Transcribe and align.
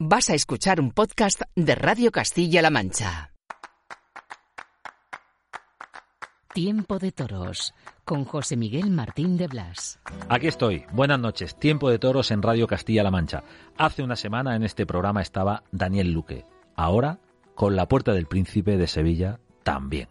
Vas 0.00 0.30
a 0.30 0.34
escuchar 0.34 0.80
un 0.80 0.92
podcast 0.92 1.42
de 1.56 1.74
Radio 1.74 2.12
Castilla-La 2.12 2.70
Mancha. 2.70 3.32
Tiempo 6.54 7.00
de 7.00 7.10
Toros 7.10 7.74
con 8.04 8.24
José 8.24 8.56
Miguel 8.56 8.90
Martín 8.90 9.36
de 9.36 9.48
Blas. 9.48 9.98
Aquí 10.28 10.46
estoy. 10.46 10.84
Buenas 10.92 11.18
noches. 11.18 11.58
Tiempo 11.58 11.90
de 11.90 11.98
Toros 11.98 12.30
en 12.30 12.42
Radio 12.42 12.68
Castilla-La 12.68 13.10
Mancha. 13.10 13.42
Hace 13.76 14.04
una 14.04 14.14
semana 14.14 14.54
en 14.54 14.62
este 14.62 14.86
programa 14.86 15.20
estaba 15.20 15.64
Daniel 15.72 16.12
Luque. 16.12 16.44
Ahora, 16.76 17.18
con 17.56 17.74
la 17.74 17.88
Puerta 17.88 18.12
del 18.12 18.26
Príncipe 18.26 18.76
de 18.76 18.86
Sevilla, 18.86 19.40
también. 19.64 20.08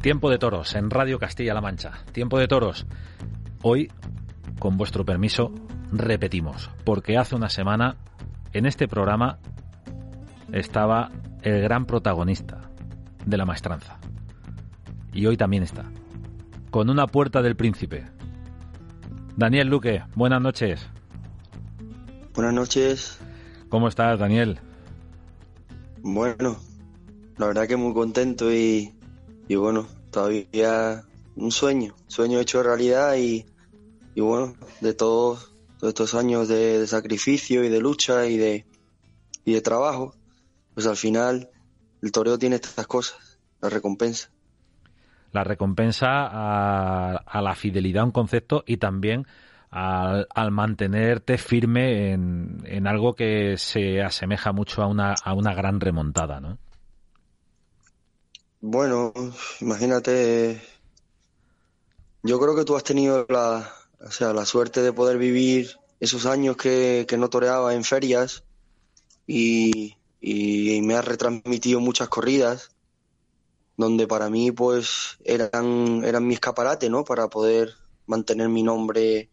Tiempo 0.00 0.30
de 0.30 0.38
Toros 0.38 0.74
en 0.76 0.88
Radio 0.88 1.18
Castilla-La 1.18 1.60
Mancha. 1.60 1.92
Tiempo 2.12 2.38
de 2.38 2.48
Toros. 2.48 2.86
Hoy, 3.60 3.92
con 4.58 4.78
vuestro 4.78 5.04
permiso, 5.04 5.52
repetimos, 5.92 6.70
porque 6.84 7.18
hace 7.18 7.36
una 7.36 7.50
semana 7.50 7.96
en 8.54 8.64
este 8.64 8.88
programa 8.88 9.38
estaba 10.52 11.10
el 11.42 11.60
gran 11.60 11.84
protagonista 11.84 12.70
de 13.26 13.36
la 13.36 13.44
maestranza. 13.44 13.98
Y 15.12 15.26
hoy 15.26 15.36
también 15.36 15.64
está, 15.64 15.84
con 16.70 16.88
una 16.88 17.06
puerta 17.06 17.42
del 17.42 17.56
príncipe. 17.56 18.06
Daniel 19.36 19.68
Luque, 19.68 20.02
buenas 20.14 20.40
noches. 20.40 20.88
Buenas 22.32 22.54
noches. 22.54 23.18
¿Cómo 23.68 23.86
estás, 23.86 24.18
Daniel? 24.18 24.60
Bueno, 26.00 26.56
la 27.36 27.48
verdad 27.48 27.68
que 27.68 27.76
muy 27.76 27.92
contento 27.92 28.50
y 28.50 28.94
y 29.50 29.56
bueno, 29.56 29.88
todavía 30.12 31.02
un 31.34 31.50
sueño, 31.50 31.96
sueño 32.06 32.38
hecho 32.38 32.62
realidad 32.62 33.16
y, 33.16 33.44
y 34.14 34.20
bueno, 34.20 34.54
de 34.80 34.94
todos, 34.94 35.52
estos 35.82 36.14
años 36.14 36.46
de, 36.46 36.86
sacrificio 36.86 37.64
y 37.64 37.68
de 37.68 37.80
lucha 37.80 38.26
y 38.26 38.36
de, 38.36 38.64
y 39.44 39.54
de 39.54 39.60
trabajo, 39.60 40.14
pues 40.72 40.86
al 40.86 40.96
final 40.96 41.50
el 42.00 42.12
toreo 42.12 42.38
tiene 42.38 42.56
estas 42.62 42.86
cosas, 42.86 43.40
la 43.60 43.70
recompensa. 43.70 44.30
La 45.32 45.42
recompensa 45.42 46.06
a, 46.28 47.16
a 47.16 47.42
la 47.42 47.56
fidelidad 47.56 48.02
a 48.02 48.06
un 48.06 48.12
concepto 48.12 48.62
y 48.68 48.76
también 48.76 49.26
al, 49.70 50.28
al 50.32 50.52
mantenerte 50.52 51.38
firme 51.38 52.12
en, 52.12 52.62
en, 52.66 52.86
algo 52.86 53.16
que 53.16 53.56
se 53.56 54.00
asemeja 54.00 54.52
mucho 54.52 54.80
a 54.80 54.86
una, 54.86 55.14
a 55.24 55.34
una 55.34 55.54
gran 55.54 55.80
remontada, 55.80 56.38
¿no? 56.38 56.56
Bueno, 58.62 59.14
imagínate, 59.60 60.60
yo 62.22 62.38
creo 62.38 62.54
que 62.54 62.64
tú 62.64 62.76
has 62.76 62.84
tenido 62.84 63.24
la, 63.30 63.74
o 64.00 64.10
sea, 64.10 64.34
la 64.34 64.44
suerte 64.44 64.82
de 64.82 64.92
poder 64.92 65.16
vivir 65.16 65.78
esos 65.98 66.26
años 66.26 66.58
que, 66.58 67.06
que 67.08 67.16
no 67.16 67.30
toreaba 67.30 67.74
en 67.74 67.84
ferias 67.84 68.44
y, 69.26 69.96
y, 70.20 70.82
me 70.82 70.94
has 70.94 71.06
retransmitido 71.06 71.80
muchas 71.80 72.10
corridas 72.10 72.70
donde 73.78 74.06
para 74.06 74.28
mí 74.28 74.52
pues 74.52 75.18
eran, 75.24 76.04
eran 76.04 76.26
mi 76.26 76.34
escaparate, 76.34 76.90
¿no? 76.90 77.04
Para 77.04 77.28
poder 77.30 77.74
mantener 78.06 78.50
mi 78.50 78.62
nombre, 78.62 79.30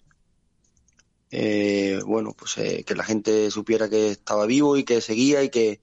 eh, 1.32 2.00
bueno, 2.06 2.34
pues 2.34 2.58
eh, 2.60 2.86
que 2.86 2.96
la 2.96 3.04
gente 3.04 3.52
supiera 3.52 3.90
que 3.90 4.12
estaba 4.12 4.46
vivo 4.46 4.78
y 4.78 4.86
que 4.86 5.02
seguía 5.02 5.44
y 5.44 5.50
que, 5.50 5.82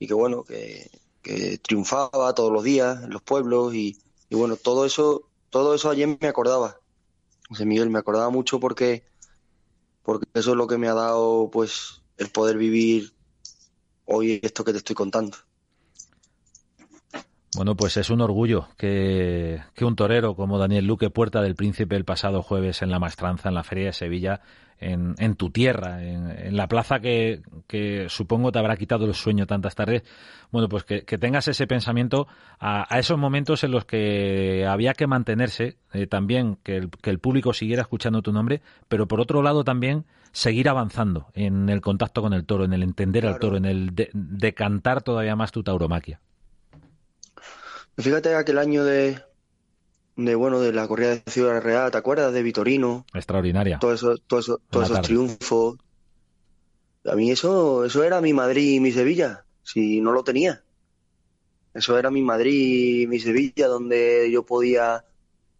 y 0.00 0.08
que 0.08 0.14
bueno, 0.14 0.42
que, 0.42 0.90
que 1.22 1.58
triunfaba 1.58 2.34
todos 2.34 2.52
los 2.52 2.64
días 2.64 3.02
en 3.02 3.10
los 3.10 3.22
pueblos 3.22 3.74
y, 3.74 3.98
bueno, 4.30 4.56
todo 4.56 4.86
eso, 4.86 5.28
todo 5.50 5.74
eso 5.74 5.90
ayer 5.90 6.08
me 6.20 6.28
acordaba. 6.28 6.76
José 7.48 7.66
Miguel, 7.66 7.90
me 7.90 7.98
acordaba 7.98 8.30
mucho 8.30 8.60
porque, 8.60 9.04
porque 10.02 10.26
eso 10.34 10.50
es 10.50 10.56
lo 10.56 10.66
que 10.66 10.78
me 10.78 10.88
ha 10.88 10.94
dado 10.94 11.50
pues 11.50 12.02
el 12.16 12.28
poder 12.28 12.56
vivir 12.56 13.12
hoy 14.04 14.40
esto 14.42 14.64
que 14.64 14.72
te 14.72 14.78
estoy 14.78 14.94
contando. 14.94 15.36
Bueno, 17.56 17.74
pues 17.74 17.96
es 17.96 18.10
un 18.10 18.20
orgullo 18.20 18.68
que, 18.76 19.60
que, 19.74 19.84
un 19.84 19.96
torero 19.96 20.36
como 20.36 20.58
Daniel 20.58 20.86
Luque, 20.86 21.10
puerta 21.10 21.42
del 21.42 21.56
príncipe 21.56 21.96
el 21.96 22.04
pasado 22.04 22.42
jueves 22.42 22.80
en 22.82 22.90
la 22.90 23.00
maestranza, 23.00 23.48
en 23.48 23.56
la 23.56 23.64
Feria 23.64 23.86
de 23.86 23.92
Sevilla, 23.92 24.40
en, 24.80 25.14
en 25.18 25.36
tu 25.36 25.50
tierra, 25.50 26.02
en, 26.02 26.56
la 26.56 26.66
plaza 26.66 27.00
que, 27.00 27.42
que, 27.66 28.06
supongo 28.08 28.50
te 28.50 28.58
habrá 28.58 28.76
quitado 28.76 29.04
el 29.04 29.14
sueño 29.14 29.46
tantas 29.46 29.74
tardes, 29.74 30.02
bueno, 30.50 30.68
pues 30.68 30.84
que, 30.84 31.02
tengas 31.02 31.46
ese 31.48 31.66
pensamiento 31.66 32.26
a, 32.58 32.98
esos 32.98 33.18
momentos 33.18 33.62
en 33.62 33.72
los 33.72 33.84
que 33.84 34.66
había 34.66 34.94
que 34.94 35.06
mantenerse, 35.06 35.76
eh, 35.92 36.06
también 36.06 36.56
que 36.62 36.76
el, 36.76 36.90
que 36.90 37.10
el 37.10 37.18
público 37.18 37.52
siguiera 37.52 37.82
escuchando 37.82 38.22
tu 38.22 38.32
nombre, 38.32 38.62
pero 38.88 39.06
por 39.06 39.20
otro 39.20 39.42
lado 39.42 39.64
también 39.64 40.06
seguir 40.32 40.68
avanzando 40.68 41.26
en 41.34 41.68
el 41.68 41.80
contacto 41.80 42.22
con 42.22 42.32
el 42.32 42.46
toro, 42.46 42.64
en 42.64 42.72
el 42.72 42.82
entender 42.82 43.26
al 43.26 43.38
toro, 43.38 43.58
en 43.58 43.66
el 43.66 43.90
decantar 44.12 45.02
todavía 45.02 45.36
más 45.36 45.52
tu 45.52 45.62
tauromaquia. 45.62 46.20
Fíjate 47.98 48.34
aquel 48.34 48.58
año 48.58 48.84
de, 48.84 49.18
de 50.24 50.34
bueno 50.34 50.60
de 50.60 50.72
la 50.72 50.86
corrida 50.86 51.10
de 51.16 51.22
Ciudad 51.26 51.60
Real, 51.60 51.90
¿te 51.90 51.98
acuerdas 51.98 52.32
de 52.32 52.42
Vitorino? 52.42 53.06
Extraordinaria. 53.14 53.78
Todo 53.78 53.92
eso, 53.92 54.16
todo 54.18 54.40
eso, 54.40 54.60
todos 54.70 54.90
esos 54.90 55.02
triunfos. 55.02 55.78
A 57.04 57.14
mí 57.14 57.30
eso, 57.30 57.84
eso 57.84 58.04
era 58.04 58.20
mi 58.20 58.32
Madrid 58.32 58.74
y 58.74 58.80
mi 58.80 58.92
Sevilla, 58.92 59.44
si 59.62 60.00
no 60.00 60.12
lo 60.12 60.22
tenía. 60.22 60.62
Eso 61.72 61.98
era 61.98 62.10
mi 62.10 62.22
Madrid 62.22 63.02
y 63.02 63.06
mi 63.06 63.20
Sevilla, 63.20 63.68
donde 63.68 64.30
yo 64.30 64.44
podía 64.44 65.04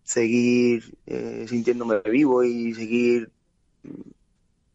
seguir 0.03 0.99
eh, 1.07 1.47
sintiéndome 1.49 2.01
vivo 2.01 2.43
y 2.43 2.75
seguir 2.75 3.31
mm, 3.85 4.11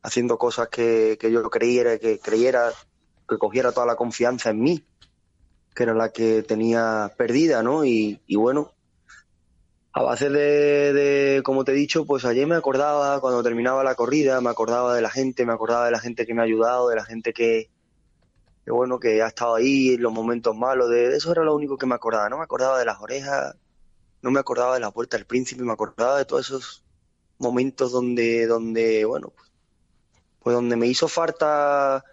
haciendo 0.02 0.38
cosas 0.38 0.70
que, 0.70 1.18
que 1.20 1.32
yo 1.32 1.50
creyera, 1.50 2.00
que 2.00 2.20
creyera, 2.20 2.72
que 3.28 3.38
cogiera 3.38 3.72
toda 3.72 3.86
la 3.86 3.96
confianza 3.96 4.52
en 4.52 4.62
mí, 4.62 4.84
que 5.74 5.84
era 5.84 5.94
la 5.94 6.10
que 6.10 6.42
tenía 6.44 7.12
perdida, 7.18 7.62
¿no? 7.64 7.84
Y, 7.84 8.22
y 8.28 8.38
bueno, 8.38 8.72
a 9.98 10.02
base 10.04 10.30
de, 10.30 11.42
como 11.46 11.64
te 11.64 11.72
he 11.72 11.76
dicho, 11.76 12.06
pues 12.06 12.26
ayer 12.26 12.46
me 12.46 12.56
acordaba, 12.56 13.22
cuando 13.22 13.42
terminaba 13.42 13.82
la 13.82 13.96
corrida, 13.96 14.42
me 14.42 14.50
acordaba 14.50 14.94
de 14.94 15.02
la 15.02 15.10
gente, 15.10 15.46
me 15.46 15.54
acordaba 15.54 15.86
de 15.86 15.92
la 15.92 16.02
gente 16.02 16.26
que 16.26 16.34
me 16.34 16.42
ha 16.42 16.44
ayudado, 16.44 16.90
de 16.90 16.98
la 16.98 17.06
gente 17.06 17.32
que, 17.32 17.70
bueno, 18.68 19.00
que 19.00 19.22
ha 19.22 19.28
estado 19.28 19.56
ahí 19.56 19.94
en 19.94 20.02
los 20.02 20.12
momentos 20.12 20.54
malos, 20.54 20.90
de, 20.90 21.16
eso 21.16 21.32
era 21.32 21.46
lo 21.46 21.56
único 21.56 21.78
que 21.78 21.86
me 21.86 21.96
acordaba, 21.96 22.28
no 22.28 22.38
me 22.38 22.44
acordaba 22.44 22.78
de 22.78 22.84
las 22.84 23.00
orejas, 23.00 23.56
no 24.22 24.32
me 24.32 24.42
acordaba 24.42 24.74
de 24.74 24.82
la 24.82 24.92
puerta 24.92 25.16
del 25.16 25.26
príncipe, 25.26 25.64
me 25.64 25.72
acordaba 25.72 26.18
de 26.18 26.26
todos 26.26 26.46
esos 26.48 26.84
momentos 27.38 27.94
donde, 27.94 28.48
donde, 28.48 29.06
bueno, 29.06 29.30
pues, 29.30 29.50
pues 30.44 30.56
donde 30.58 30.76
me 30.76 30.88
hizo 30.88 31.08
falta, 31.08 32.04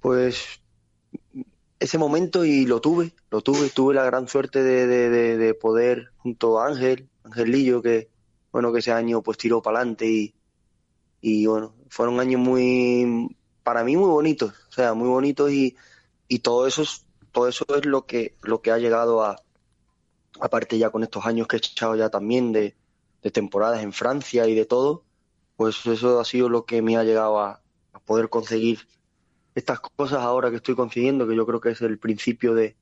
pues, 0.00 0.60
ese 1.78 1.98
momento 1.98 2.44
y 2.44 2.66
lo 2.66 2.80
tuve, 2.80 3.12
lo 3.30 3.42
tuve, 3.42 3.68
tuve 3.70 3.94
la 3.94 4.04
gran 4.04 4.28
suerte 4.28 4.62
de, 4.62 5.54
poder 5.54 6.10
junto 6.26 6.58
a 6.58 6.66
Ángel, 6.66 7.08
Ángel 7.22 7.52
Lillo, 7.52 7.80
que 7.80 8.08
bueno, 8.50 8.72
que 8.72 8.80
ese 8.80 8.90
año 8.90 9.22
pues 9.22 9.38
tiró 9.38 9.62
para 9.62 9.78
adelante 9.78 10.10
y, 10.10 10.34
y 11.20 11.46
bueno, 11.46 11.72
fueron 11.88 12.18
años 12.18 12.40
muy, 12.40 13.36
para 13.62 13.84
mí 13.84 13.96
muy 13.96 14.08
bonitos, 14.08 14.52
o 14.68 14.72
sea, 14.72 14.92
muy 14.94 15.08
bonitos 15.08 15.52
y, 15.52 15.76
y 16.26 16.40
todo 16.40 16.66
eso 16.66 16.82
es, 16.82 17.06
todo 17.30 17.46
eso 17.46 17.64
es 17.76 17.86
lo 17.86 18.06
que, 18.06 18.34
lo 18.42 18.60
que 18.60 18.72
ha 18.72 18.78
llegado 18.78 19.22
a, 19.22 19.40
aparte 20.40 20.78
ya 20.78 20.90
con 20.90 21.04
estos 21.04 21.24
años 21.26 21.46
que 21.46 21.56
he 21.56 21.58
echado 21.58 21.94
ya 21.94 22.10
también 22.10 22.50
de, 22.50 22.74
de 23.22 23.30
temporadas 23.30 23.84
en 23.84 23.92
Francia 23.92 24.48
y 24.48 24.56
de 24.56 24.66
todo, 24.66 25.04
pues 25.56 25.86
eso 25.86 26.18
ha 26.18 26.24
sido 26.24 26.48
lo 26.48 26.64
que 26.64 26.82
me 26.82 26.96
ha 26.96 27.04
llegado 27.04 27.38
a, 27.38 27.62
a 27.92 28.00
poder 28.00 28.30
conseguir 28.30 28.80
estas 29.54 29.78
cosas 29.78 30.18
ahora 30.22 30.50
que 30.50 30.56
estoy 30.56 30.74
consiguiendo, 30.74 31.28
que 31.28 31.36
yo 31.36 31.46
creo 31.46 31.60
que 31.60 31.70
es 31.70 31.80
el 31.82 32.00
principio 32.00 32.52
de, 32.52 32.74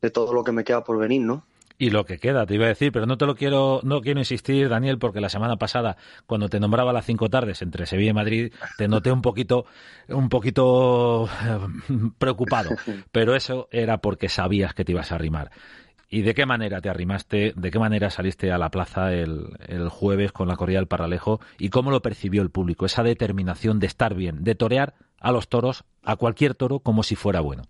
de 0.00 0.10
todo 0.12 0.32
lo 0.32 0.44
que 0.44 0.52
me 0.52 0.62
queda 0.62 0.84
por 0.84 0.96
venir, 0.96 1.22
¿no? 1.22 1.44
Y 1.78 1.90
lo 1.90 2.06
que 2.06 2.18
queda, 2.18 2.46
te 2.46 2.54
iba 2.54 2.64
a 2.64 2.68
decir, 2.68 2.90
pero 2.90 3.04
no 3.04 3.18
te 3.18 3.26
lo 3.26 3.34
quiero, 3.34 3.80
no 3.82 4.00
quiero 4.00 4.18
insistir, 4.18 4.68
Daniel, 4.68 4.98
porque 4.98 5.20
la 5.20 5.28
semana 5.28 5.56
pasada, 5.56 5.98
cuando 6.26 6.48
te 6.48 6.58
nombraba 6.58 6.92
las 6.92 7.04
cinco 7.04 7.28
tardes 7.28 7.60
entre 7.60 7.84
Sevilla 7.84 8.10
y 8.10 8.14
Madrid, 8.14 8.52
te 8.78 8.88
noté 8.88 9.12
un 9.12 9.20
poquito, 9.20 9.66
un 10.08 10.30
poquito 10.30 11.26
eh, 11.26 11.58
preocupado. 12.18 12.70
Pero 13.12 13.36
eso 13.36 13.68
era 13.70 13.98
porque 13.98 14.30
sabías 14.30 14.72
que 14.72 14.84
te 14.84 14.92
ibas 14.92 15.12
a 15.12 15.16
arrimar. 15.16 15.50
¿Y 16.08 16.22
de 16.22 16.34
qué 16.34 16.46
manera 16.46 16.80
te 16.80 16.88
arrimaste? 16.88 17.52
¿De 17.56 17.70
qué 17.70 17.78
manera 17.78 18.08
saliste 18.10 18.52
a 18.52 18.58
la 18.58 18.70
plaza 18.70 19.12
el, 19.12 19.48
el 19.66 19.88
jueves 19.90 20.32
con 20.32 20.48
la 20.48 20.56
corrida 20.56 20.78
del 20.78 20.86
Paralejo? 20.86 21.40
¿Y 21.58 21.68
cómo 21.68 21.90
lo 21.90 22.00
percibió 22.00 22.40
el 22.40 22.50
público? 22.50 22.86
Esa 22.86 23.02
determinación 23.02 23.80
de 23.80 23.88
estar 23.88 24.14
bien, 24.14 24.44
de 24.44 24.54
torear 24.54 24.94
a 25.20 25.32
los 25.32 25.48
toros, 25.48 25.84
a 26.02 26.16
cualquier 26.16 26.54
toro, 26.54 26.78
como 26.78 27.02
si 27.02 27.16
fuera 27.16 27.40
bueno. 27.40 27.64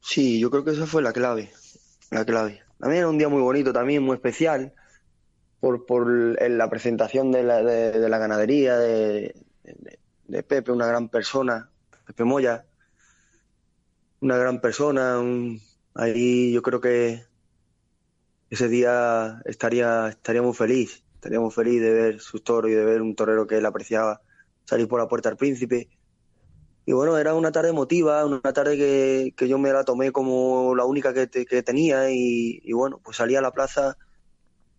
Sí, 0.00 0.40
yo 0.40 0.50
creo 0.50 0.64
que 0.64 0.70
esa 0.70 0.86
fue 0.86 1.02
la 1.02 1.12
clave, 1.12 1.50
la 2.10 2.24
clave. 2.24 2.62
También 2.78 3.00
era 3.00 3.08
un 3.08 3.18
día 3.18 3.28
muy 3.28 3.42
bonito, 3.42 3.72
también 3.72 4.02
muy 4.02 4.14
especial, 4.14 4.72
por, 5.60 5.86
por 5.86 6.08
la 6.08 6.70
presentación 6.70 7.32
de 7.32 7.42
la, 7.42 7.62
de, 7.62 8.08
la 8.08 8.18
ganadería, 8.18 8.76
de, 8.76 9.34
Pepe, 10.46 10.72
una 10.72 10.86
gran 10.86 11.08
persona, 11.08 11.70
Pepe 12.06 12.24
Moya, 12.24 12.66
una 14.20 14.36
gran 14.36 14.60
persona. 14.60 15.18
ahí 15.94 16.52
yo 16.52 16.62
creo 16.62 16.80
que 16.80 17.24
ese 18.50 18.68
día 18.68 19.42
estaría, 19.44 20.08
estaría 20.08 20.42
muy 20.42 20.54
feliz, 20.54 21.02
estaría 21.14 21.40
muy 21.40 21.50
feliz 21.50 21.80
de 21.80 21.92
ver 21.92 22.20
sus 22.20 22.44
toros 22.44 22.70
y 22.70 22.74
de 22.74 22.84
ver 22.84 23.02
un 23.02 23.14
torero 23.14 23.46
que 23.46 23.58
él 23.58 23.66
apreciaba 23.66 24.22
salir 24.64 24.86
por 24.86 25.00
la 25.00 25.08
puerta 25.08 25.28
al 25.28 25.36
príncipe. 25.36 25.88
Y 26.88 26.92
bueno, 26.94 27.18
era 27.18 27.34
una 27.34 27.52
tarde 27.52 27.68
emotiva, 27.68 28.24
una 28.24 28.40
tarde 28.40 28.78
que, 28.78 29.34
que 29.36 29.46
yo 29.46 29.58
me 29.58 29.70
la 29.70 29.84
tomé 29.84 30.10
como 30.10 30.74
la 30.74 30.86
única 30.86 31.12
que, 31.12 31.28
que 31.28 31.62
tenía 31.62 32.10
y, 32.10 32.62
y, 32.64 32.72
bueno, 32.72 32.98
pues 33.04 33.18
salí 33.18 33.36
a 33.36 33.42
la 33.42 33.52
plaza 33.52 33.98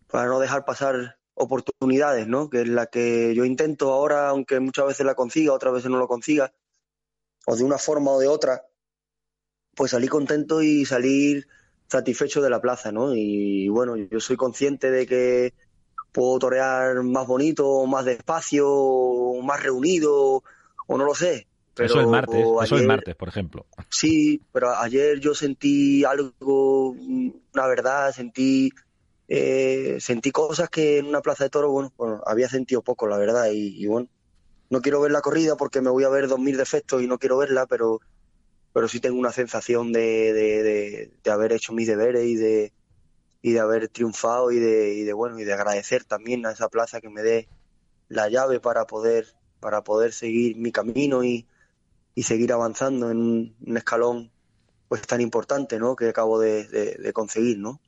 para 0.07 0.25
no 0.25 0.39
dejar 0.39 0.65
pasar 0.65 1.19
oportunidades, 1.35 2.27
¿no? 2.27 2.49
Que 2.49 2.61
es 2.61 2.67
la 2.67 2.87
que 2.87 3.35
yo 3.35 3.45
intento 3.45 3.93
ahora, 3.93 4.29
aunque 4.29 4.59
muchas 4.59 4.87
veces 4.87 5.05
la 5.05 5.13
consiga, 5.13 5.53
otras 5.53 5.71
veces 5.71 5.91
no 5.91 5.99
lo 5.99 6.07
consiga, 6.07 6.51
o 7.45 7.55
de 7.55 7.63
una 7.63 7.77
forma 7.77 8.09
o 8.09 8.19
de 8.19 8.27
otra, 8.27 8.65
pues 9.75 9.91
salí 9.91 10.07
contento 10.07 10.63
y 10.63 10.85
salir 10.85 11.47
satisfecho 11.87 12.41
de 12.41 12.49
la 12.49 12.59
plaza, 12.59 12.91
¿no? 12.91 13.13
Y 13.13 13.69
bueno, 13.69 13.95
yo 13.97 14.19
soy 14.19 14.35
consciente 14.35 14.89
de 14.89 15.05
que 15.05 15.53
puedo 16.11 16.39
torear 16.39 17.03
más 17.03 17.27
bonito, 17.27 17.85
más 17.85 18.03
despacio, 18.05 18.67
más 19.43 19.61
reunido, 19.61 20.43
o 20.87 20.97
no 20.97 21.05
lo 21.05 21.13
sé. 21.13 21.48
Pero 21.79 21.93
eso 21.93 22.01
el 22.01 22.07
martes, 22.07 22.45
eso 22.63 22.77
el 22.77 22.87
martes, 22.87 23.15
por 23.15 23.29
ejemplo. 23.29 23.65
Sí, 23.89 24.41
pero 24.51 24.75
ayer 24.75 25.19
yo 25.19 25.33
sentí 25.33 26.03
algo, 26.03 26.89
una 26.89 27.67
verdad, 27.67 28.11
sentí 28.11 28.71
eh, 29.31 29.97
sentí 29.99 30.31
cosas 30.31 30.69
que 30.69 30.97
en 30.97 31.05
una 31.05 31.21
plaza 31.21 31.43
de 31.43 31.51
toros, 31.51 31.71
bueno, 31.71 31.93
bueno 31.95 32.21
había 32.25 32.49
sentido 32.49 32.81
poco, 32.81 33.07
la 33.07 33.17
verdad, 33.17 33.49
y, 33.53 33.85
bueno, 33.85 34.09
no 34.71 34.81
quiero 34.81 35.01
ver 35.01 35.11
la 35.11 35.21
corrida 35.21 35.55
porque 35.55 35.81
me 35.81 35.91
voy 35.91 36.03
a 36.03 36.09
ver 36.09 36.27
dos 36.27 36.39
mil 36.39 36.57
defectos 36.57 37.03
y 37.03 37.07
no 37.07 37.19
quiero 37.19 37.37
verla, 37.37 37.67
pero, 37.67 38.01
pero 38.73 38.87
sí 38.87 38.99
tengo 38.99 39.19
una 39.19 39.31
sensación 39.31 39.93
de, 39.93 40.33
de, 40.33 41.11
de, 41.23 41.31
haber 41.31 41.53
hecho 41.53 41.73
mis 41.73 41.87
deberes 41.87 42.25
y 42.25 42.35
de, 42.35 42.73
y 43.43 43.51
de 43.51 43.59
haber 43.59 43.87
triunfado 43.87 44.51
y 44.51 44.57
de, 44.57 44.95
y 44.95 45.03
de, 45.03 45.13
bueno, 45.13 45.39
y 45.39 45.43
de 45.43 45.53
agradecer 45.53 46.05
también 46.05 46.45
a 46.47 46.51
esa 46.51 46.67
plaza 46.67 46.99
que 46.99 47.09
me 47.09 47.21
dé 47.21 47.47
la 48.07 48.29
llave 48.29 48.59
para 48.59 48.87
poder, 48.87 49.27
para 49.59 49.83
poder 49.83 50.11
seguir 50.11 50.57
mi 50.57 50.71
camino 50.71 51.23
y, 51.23 51.45
y 52.19 52.23
seguir 52.23 52.51
avanzando 52.51 53.11
en 53.11 53.17
un, 53.17 53.55
un 53.65 53.77
escalón 53.77 54.29
pues 54.89 55.07
tan 55.07 55.21
importante, 55.21 55.79
¿no? 55.79 55.95
Que 55.95 56.09
acabo 56.09 56.37
de, 56.37 56.67
de 56.67 57.13
conseguir, 57.13 57.59
¿no? 57.59 57.79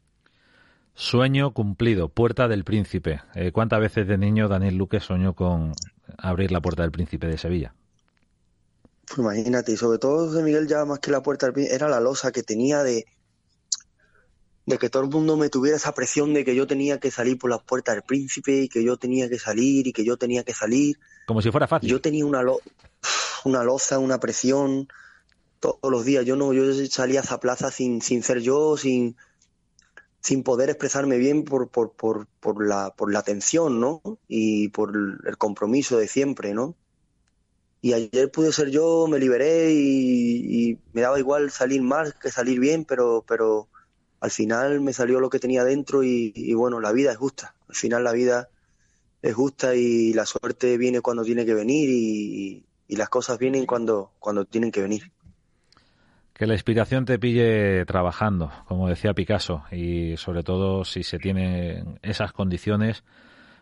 Sueño 0.96 1.52
cumplido, 1.52 2.08
Puerta 2.08 2.48
del 2.48 2.64
Príncipe. 2.64 3.20
Eh, 3.36 3.52
¿Cuántas 3.52 3.82
veces 3.82 4.08
de 4.08 4.18
niño 4.18 4.48
Daniel 4.48 4.78
Luque 4.78 5.02
soñó 5.02 5.36
con 5.36 5.74
abrir 6.18 6.54
la 6.54 6.62
Puerta 6.62 6.84
del 6.84 6.94
Príncipe 6.94 7.28
de 7.28 7.38
Sevilla? 7.38 7.76
Pues 9.06 9.20
imagínate, 9.20 9.74
y 9.74 9.76
sobre 9.76 10.00
todo 10.00 10.32
de 10.32 10.44
Miguel 10.44 10.66
ya 10.66 10.86
más 10.86 11.00
que 11.00 11.12
la 11.12 11.22
Puerta 11.22 11.48
del 11.48 11.54
Príncipe, 11.54 11.76
era 11.76 11.90
la 11.90 12.00
losa 12.00 12.32
que 12.32 12.42
tenía 12.42 12.84
de, 12.84 13.08
de 14.66 14.78
que 14.78 14.90
todo 14.90 15.04
el 15.04 15.10
mundo 15.10 15.36
me 15.36 15.50
tuviera 15.50 15.76
esa 15.76 15.94
presión 15.94 16.34
de 16.34 16.46
que 16.46 16.56
yo 16.56 16.68
tenía 16.68 17.02
que 17.02 17.12
salir 17.12 17.38
por 17.38 17.50
la 17.50 17.58
Puerta 17.58 17.92
del 17.92 18.04
Príncipe 18.04 18.62
y 18.62 18.70
que 18.70 18.82
yo 18.82 18.96
tenía 18.96 19.28
que 19.28 19.40
salir 19.40 19.88
y 19.88 19.92
que 19.92 20.06
yo 20.06 20.16
tenía 20.16 20.46
que 20.46 20.54
salir. 20.54 20.98
Como 21.28 21.42
si 21.42 21.52
fuera 21.52 21.68
fácil. 21.68 21.90
Yo 21.90 22.00
tenía 22.00 22.26
una, 22.26 22.42
una 23.46 23.64
loza, 23.64 24.00
una 24.00 24.20
presión 24.20 24.88
todos 25.60 25.92
los 25.92 26.06
días. 26.06 26.26
Yo 26.26 26.36
no, 26.36 26.54
yo 26.54 26.64
salía 26.90 27.22
a 27.28 27.40
plaza 27.40 27.72
sin, 27.72 28.02
sin 28.02 28.24
ser 28.24 28.40
yo, 28.40 28.78
sin 28.78 29.16
sin 30.22 30.44
poder 30.44 30.70
expresarme 30.70 31.18
bien 31.18 31.44
por, 31.44 31.70
por, 31.70 31.94
por, 31.94 32.28
por, 32.40 32.66
la, 32.66 32.94
por 32.96 33.12
la 33.12 33.20
atención, 33.20 33.80
¿no? 33.80 34.02
Y 34.28 34.70
por 34.70 34.94
el 35.26 35.38
compromiso 35.38 35.98
de 35.98 36.08
siempre, 36.08 36.54
¿no? 36.54 36.76
Y 37.82 37.94
ayer 37.94 38.30
pude 38.30 38.52
ser 38.54 38.70
yo, 38.70 39.08
me 39.08 39.18
liberé 39.18 39.72
y, 39.74 40.78
me 40.94 41.02
daba 41.02 41.18
igual 41.18 41.50
salir 41.50 41.82
mal 41.82 42.14
que 42.22 42.30
salir 42.30 42.60
bien, 42.60 42.86
pero, 42.86 43.26
pero 43.28 43.70
al 44.20 44.30
final 44.30 44.82
me 44.82 44.94
salió 44.94 45.20
lo 45.20 45.32
que 45.32 45.40
tenía 45.40 45.64
dentro 45.64 46.04
y, 46.04 46.54
bueno, 46.54 46.80
la 46.80 46.92
vida 46.92 47.12
es 47.12 47.18
justa. 47.18 47.56
Al 47.68 47.76
final 47.76 48.04
la 48.04 48.12
vida 48.12 48.50
es 49.24 49.34
justa 49.34 49.74
y 49.76 50.14
la 50.14 50.28
suerte 50.28 50.78
viene 50.78 51.02
cuando 51.02 51.24
tiene 51.24 51.46
que 51.46 51.56
venir 51.56 51.90
y, 51.90 52.64
y 52.92 52.98
las 52.98 53.08
cosas 53.08 53.40
vienen 53.40 53.66
cuando, 53.66 54.12
cuando 54.20 54.44
tienen 54.44 54.70
que 54.70 54.82
venir. 54.82 55.14
Que 56.34 56.46
la 56.46 56.56
inspiración 56.56 57.06
te 57.06 57.18
pille 57.18 57.86
trabajando, 57.86 58.52
como 58.68 58.90
decía 58.90 59.14
Picasso, 59.14 59.64
y 59.72 60.18
sobre 60.18 60.44
todo 60.44 60.84
si 60.84 61.04
se 61.04 61.18
tienen 61.18 62.00
esas 62.02 62.34
condiciones, 62.34 63.06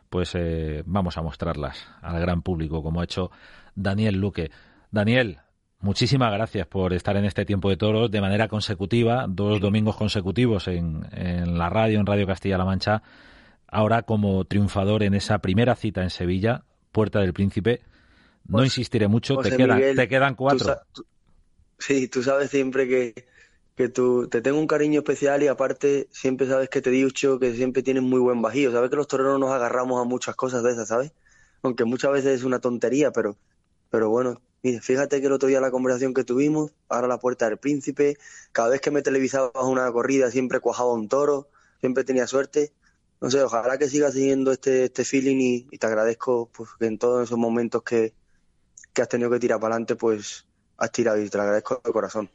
pues 0.09 0.33
eh, 0.33 0.81
vamos 0.87 1.19
a 1.19 1.21
mostrarlas 1.21 1.87
al 2.01 2.19
gran 2.19 2.41
público, 2.41 2.81
como 2.81 3.01
ha 3.01 3.03
hecho 3.03 3.29
Daniel 3.75 4.15
Luque. 4.15 4.49
Daniel, 4.89 5.37
muchísimas 5.79 6.33
gracias 6.33 6.65
por 6.65 6.93
estar 6.93 7.15
en 7.15 7.25
este 7.25 7.45
tiempo 7.45 7.69
de 7.69 7.77
toros 7.77 8.09
de 8.09 8.21
manera 8.21 8.47
consecutiva, 8.47 9.27
dos 9.29 9.61
domingos 9.61 9.95
consecutivos 9.95 10.67
en, 10.67 11.05
en 11.11 11.55
la 11.55 11.69
radio, 11.69 11.99
en 11.99 12.07
Radio 12.07 12.25
Castilla-La 12.25 12.65
Mancha, 12.65 13.03
ahora 13.67 14.01
como 14.01 14.45
triunfador 14.45 15.03
en 15.03 15.13
esa 15.13 15.37
primera 15.37 15.75
cita 15.75 16.01
en 16.01 16.09
Sevilla, 16.09 16.63
Puerta 16.91 17.19
del 17.19 17.33
Príncipe. 17.33 17.81
No 18.47 18.63
insistiré 18.63 19.07
mucho, 19.07 19.37
te 19.37 19.55
quedan, 19.55 19.95
te 19.95 20.07
quedan 20.07 20.35
cuatro. 20.35 20.75
Sí, 21.77 22.07
tú 22.07 22.23
sabes 22.23 22.49
siempre 22.49 22.87
que, 22.87 23.27
que 23.75 23.87
tú, 23.87 24.27
te 24.27 24.41
tengo 24.41 24.59
un 24.59 24.67
cariño 24.67 24.99
especial 24.99 25.41
y 25.41 25.47
aparte 25.47 26.09
siempre 26.11 26.47
sabes 26.47 26.67
que 26.67 26.81
te 26.81 26.89
dicho 26.89 27.39
que 27.39 27.53
siempre 27.53 27.81
tienes 27.81 28.03
muy 28.03 28.19
buen 28.19 28.41
bajío. 28.41 28.73
Sabes 28.73 28.89
que 28.89 28.97
los 28.97 29.07
toreros 29.07 29.39
nos 29.39 29.51
agarramos 29.51 30.01
a 30.01 30.03
muchas 30.03 30.35
cosas 30.35 30.63
de 30.63 30.71
esas, 30.71 30.89
¿sabes? 30.89 31.13
Aunque 31.61 31.85
muchas 31.85 32.11
veces 32.11 32.39
es 32.39 32.43
una 32.43 32.59
tontería, 32.59 33.11
pero, 33.11 33.37
pero 33.89 34.09
bueno, 34.09 34.41
fíjate 34.61 35.21
que 35.21 35.27
el 35.27 35.31
otro 35.31 35.47
día 35.47 35.61
la 35.61 35.71
conversación 35.71 36.13
que 36.13 36.25
tuvimos, 36.25 36.71
ahora 36.89 37.07
la 37.07 37.19
puerta 37.19 37.47
del 37.47 37.57
príncipe, 37.57 38.17
cada 38.51 38.67
vez 38.67 38.81
que 38.81 38.91
me 38.91 39.01
televisabas 39.01 39.63
una 39.63 39.89
corrida 39.91 40.29
siempre 40.29 40.59
cuajaba 40.59 40.93
un 40.93 41.07
toro, 41.07 41.47
siempre 41.79 42.03
tenía 42.03 42.27
suerte. 42.27 42.73
No 43.21 43.31
sé, 43.31 43.41
ojalá 43.41 43.77
que 43.77 43.87
sigas 43.89 44.13
siguiendo 44.13 44.51
este, 44.51 44.85
este 44.85 45.05
feeling 45.05 45.37
y, 45.71 45.77
te 45.77 45.87
agradezco 45.87 46.49
pues, 46.53 46.69
que 46.77 46.85
en 46.85 46.97
todos 46.97 47.23
esos 47.23 47.37
momentos 47.37 47.83
que, 47.83 48.13
que 48.93 49.01
has 49.01 49.09
tenido 49.09 49.29
que 49.29 49.39
tirar 49.39 49.59
para 49.59 49.75
adelante, 49.75 49.95
pues 49.95 50.45
has 50.77 50.91
tirado 50.91 51.21
y 51.21 51.29
te 51.29 51.37
lo 51.37 51.43
agradezco 51.43 51.81
de 51.83 51.91
corazón. 51.91 52.29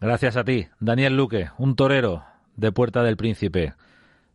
Gracias 0.00 0.36
a 0.36 0.44
ti, 0.44 0.68
Daniel 0.78 1.16
Luque, 1.16 1.50
un 1.58 1.74
torero 1.74 2.24
de 2.56 2.72
Puerta 2.72 3.02
del 3.02 3.16
Príncipe. 3.16 3.74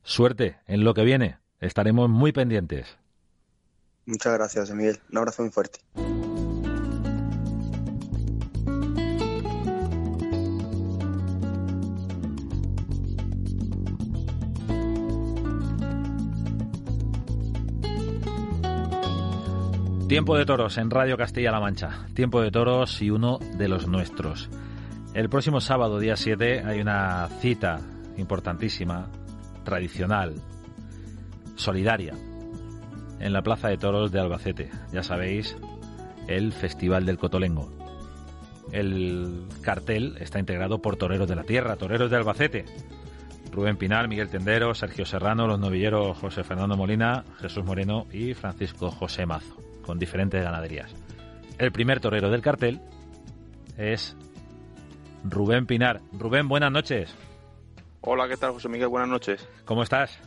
Suerte 0.04 0.60
en 0.68 0.84
lo 0.84 0.94
que 0.94 1.04
viene. 1.04 1.38
Estaremos 1.60 2.10
muy 2.10 2.32
pendientes. 2.32 2.98
Muchas 4.06 4.34
gracias, 4.34 4.72
Miguel. 4.72 5.00
Un 5.12 5.20
abrazo 5.20 5.44
muy 5.44 5.52
fuerte. 5.52 5.80
Tiempo 20.12 20.36
de 20.36 20.46
toros 20.46 20.78
en 20.78 20.90
Radio 20.90 21.16
Castilla-La 21.16 21.62
Mancha. 21.62 22.06
Tiempo 22.14 22.42
de 22.42 22.52
toros 22.52 23.02
y 23.02 23.10
uno 23.10 23.40
de 23.58 23.70
los 23.70 23.88
nuestros. 23.88 24.50
El 25.14 25.30
próximo 25.30 25.62
sábado, 25.62 26.00
día 26.00 26.18
7, 26.18 26.64
hay 26.66 26.82
una 26.82 27.30
cita 27.40 27.80
importantísima, 28.18 29.08
tradicional, 29.64 30.36
solidaria, 31.56 32.14
en 33.22 33.32
la 33.32 33.42
Plaza 33.42 33.70
de 33.70 33.78
Toros 33.78 34.12
de 34.12 34.20
Albacete. 34.20 34.70
Ya 34.92 35.02
sabéis, 35.02 35.56
el 36.28 36.52
Festival 36.52 37.06
del 37.06 37.18
Cotolengo. 37.18 37.72
El 38.74 39.46
cartel 39.62 40.18
está 40.20 40.40
integrado 40.40 40.82
por 40.82 40.98
toreros 40.98 41.30
de 41.30 41.38
la 41.38 41.44
tierra, 41.44 41.78
toreros 41.78 42.12
de 42.12 42.18
Albacete. 42.18 42.66
Rubén 43.50 43.78
Pinal, 43.78 44.10
Miguel 44.10 44.28
Tendero, 44.28 44.76
Sergio 44.76 45.06
Serrano, 45.06 45.48
los 45.48 45.58
novilleros 45.58 46.18
José 46.18 46.44
Fernando 46.44 46.76
Molina, 46.76 47.24
Jesús 47.40 47.64
Moreno 47.64 48.08
y 48.12 48.34
Francisco 48.34 48.92
José 48.92 49.26
Mazo 49.26 49.71
con 49.82 50.00
diferentes 50.00 50.44
ganaderías. 50.44 50.94
El 51.58 51.72
primer 51.72 52.00
torero 52.00 52.30
del 52.30 52.42
cartel 52.42 52.82
es 53.78 54.16
Rubén 55.24 55.66
Pinar. 55.66 56.02
Rubén, 56.12 56.48
buenas 56.48 56.72
noches. 56.72 57.16
Hola, 58.02 58.28
¿qué 58.28 58.38
tal, 58.38 58.52
José 58.52 58.68
Miguel? 58.68 58.88
Buenas 58.88 59.10
noches. 59.10 59.48
¿Cómo 59.66 59.84
estás? 59.84 60.20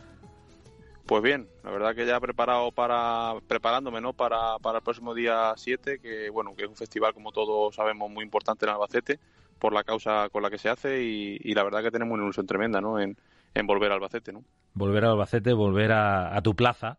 Pues 1.05 1.21
bien, 1.21 1.47
la 1.63 1.71
verdad 1.71 1.93
que 1.93 2.05
ya 2.05 2.19
preparado 2.19 2.71
para 2.71 3.33
preparándome, 3.47 4.01
¿no? 4.01 4.13
Para, 4.13 4.57
para 4.59 4.79
el 4.79 4.83
próximo 4.83 5.13
día 5.13 5.53
7, 5.55 5.99
que 5.99 6.29
bueno, 6.29 6.55
que 6.55 6.63
es 6.63 6.69
un 6.69 6.75
festival 6.75 7.13
como 7.13 7.31
todos 7.31 7.75
sabemos 7.75 8.09
muy 8.09 8.23
importante 8.23 8.65
en 8.65 8.71
Albacete 8.71 9.19
por 9.59 9.73
la 9.73 9.83
causa 9.83 10.29
con 10.29 10.41
la 10.41 10.49
que 10.49 10.57
se 10.57 10.69
hace 10.69 11.03
y, 11.03 11.53
la 11.53 11.63
verdad 11.63 11.83
que 11.83 11.91
tenemos 11.91 12.13
una 12.13 12.23
ilusión 12.23 12.47
tremenda, 12.47 12.81
¿no? 12.81 12.99
En, 12.99 13.17
volver 13.65 13.91
a 13.91 13.95
Albacete, 13.95 14.33
¿no? 14.33 14.43
Volver 14.73 15.05
a 15.05 15.11
Albacete, 15.11 15.53
volver 15.53 15.91
a 15.91 16.41
tu 16.41 16.55
plaza 16.55 16.97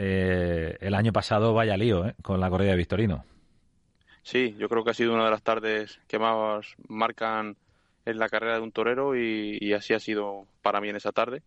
eh, 0.00 0.78
el 0.80 0.94
año 0.94 1.12
pasado 1.12 1.52
vaya 1.52 1.76
lío 1.76 2.06
¿eh? 2.06 2.14
con 2.22 2.40
la 2.40 2.48
corrida 2.48 2.70
de 2.70 2.76
Victorino. 2.76 3.24
Sí, 4.22 4.54
yo 4.56 4.68
creo 4.68 4.84
que 4.84 4.90
ha 4.90 4.94
sido 4.94 5.12
una 5.12 5.24
de 5.24 5.32
las 5.32 5.42
tardes 5.42 5.98
que 6.06 6.20
más 6.20 6.76
marcan 6.86 7.56
en 8.04 8.18
la 8.18 8.28
carrera 8.28 8.54
de 8.54 8.60
un 8.60 8.70
torero 8.70 9.16
y, 9.16 9.72
así 9.72 9.94
ha 9.94 9.98
sido 9.98 10.46
para 10.62 10.80
mí 10.80 10.88
en 10.88 10.96
esa 10.96 11.10
tarde. 11.10 11.42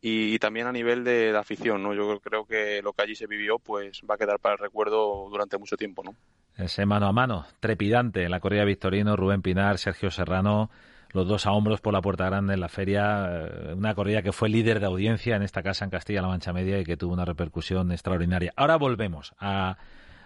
y, 0.00 0.38
también 0.38 0.66
a 0.66 0.72
nivel 0.72 1.04
de, 1.04 1.36
afición, 1.36 1.82
¿no? 1.82 1.92
Yo 1.92 2.20
creo 2.20 2.46
que 2.46 2.80
lo 2.82 2.94
que 2.94 3.02
allí 3.02 3.14
se 3.14 3.26
vivió, 3.26 3.58
pues 3.58 4.00
va 4.08 4.14
a 4.14 4.18
quedar 4.18 4.38
para 4.38 4.54
el 4.54 4.60
recuerdo 4.60 5.28
durante 5.28 5.58
mucho 5.58 5.76
tiempo, 5.76 6.02
¿no? 6.02 6.14
Ese 6.56 6.86
mano 6.86 7.06
a 7.06 7.12
mano, 7.12 7.44
trepidante, 7.60 8.28
la 8.30 8.40
corrida 8.40 8.64
Victorino, 8.64 9.14
Rubén 9.14 9.42
Pinar, 9.42 9.76
Sergio 9.76 10.10
Serrano, 10.10 10.70
los 11.12 11.26
dos 11.26 11.46
a 11.46 11.52
hombros 11.52 11.80
por 11.80 11.92
la 11.92 12.00
Puerta 12.00 12.26
Grande 12.26 12.54
en 12.54 12.60
la 12.60 12.68
feria, 12.68 13.28
eh, 13.30 13.74
una 13.74 13.94
corrida 13.94 14.22
que 14.22 14.32
fue 14.32 14.48
líder 14.48 14.80
de 14.80 14.86
audiencia 14.86 15.36
en 15.36 15.42
esta 15.42 15.62
casa 15.62 15.84
en 15.84 15.90
Castilla-La 15.90 16.28
Mancha 16.28 16.52
Media 16.52 16.78
y 16.78 16.84
que 16.84 16.96
tuvo 16.96 17.14
una 17.14 17.24
repercusión 17.24 17.92
extraordinaria. 17.92 18.52
Ahora 18.56 18.76
volvemos 18.76 19.34
a, 19.38 19.78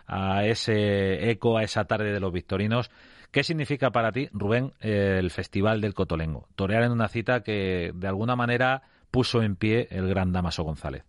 a 0.06 0.44
ese 0.44 1.30
eco, 1.30 1.58
a 1.58 1.62
esa 1.62 1.84
tarde 1.84 2.12
de 2.12 2.20
los 2.20 2.32
victorinos. 2.32 2.90
¿Qué 3.30 3.42
significa 3.42 3.90
para 3.90 4.12
ti, 4.12 4.28
Rubén, 4.32 4.72
el 4.80 5.30
Festival 5.30 5.80
del 5.80 5.94
Cotolengo? 5.94 6.46
Torear 6.54 6.84
en 6.84 6.92
una 6.92 7.08
cita 7.08 7.42
que 7.42 7.90
de 7.92 8.06
alguna 8.06 8.36
manera 8.36 8.82
puso 9.10 9.42
en 9.42 9.56
pie 9.56 9.88
el 9.90 10.08
gran 10.08 10.32
Damaso 10.32 10.62
González? 10.64 11.04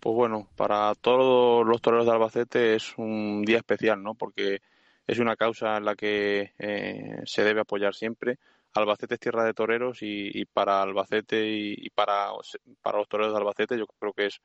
Pues 0.00 0.14
bueno, 0.14 0.48
para 0.54 0.94
todos 0.96 1.66
los 1.66 1.80
toreros 1.80 2.04
de 2.04 2.12
Albacete 2.12 2.74
es 2.74 2.92
un 2.98 3.42
día 3.44 3.56
especial, 3.56 4.02
¿no? 4.02 4.14
Porque 4.14 4.60
es 5.06 5.18
una 5.18 5.36
causa 5.36 5.76
en 5.76 5.84
la 5.84 5.94
que 5.94 6.52
eh, 6.58 7.20
se 7.24 7.44
debe 7.44 7.60
apoyar 7.60 7.94
siempre. 7.94 8.38
Albacete 8.74 9.14
es 9.14 9.20
tierra 9.20 9.44
de 9.44 9.54
toreros 9.54 9.98
y, 10.00 10.44
para 10.46 10.82
Albacete 10.82 11.46
y, 11.46 11.90
para, 11.90 12.30
para 12.82 12.98
los 12.98 13.08
toreros 13.08 13.32
de 13.32 13.38
Albacete 13.38 13.78
yo 13.78 13.86
creo 13.86 14.12
que 14.12 14.26
es 14.26 14.40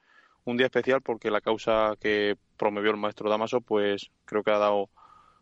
un 0.45 0.57
día 0.57 0.67
especial 0.67 1.01
porque 1.01 1.31
la 1.31 1.41
causa 1.41 1.95
que 1.99 2.35
promovió 2.57 2.91
el 2.91 2.97
maestro 2.97 3.29
Damaso 3.29 3.61
pues 3.61 4.11
creo 4.25 4.43
que 4.43 4.51
ha 4.51 4.57
dado 4.57 4.89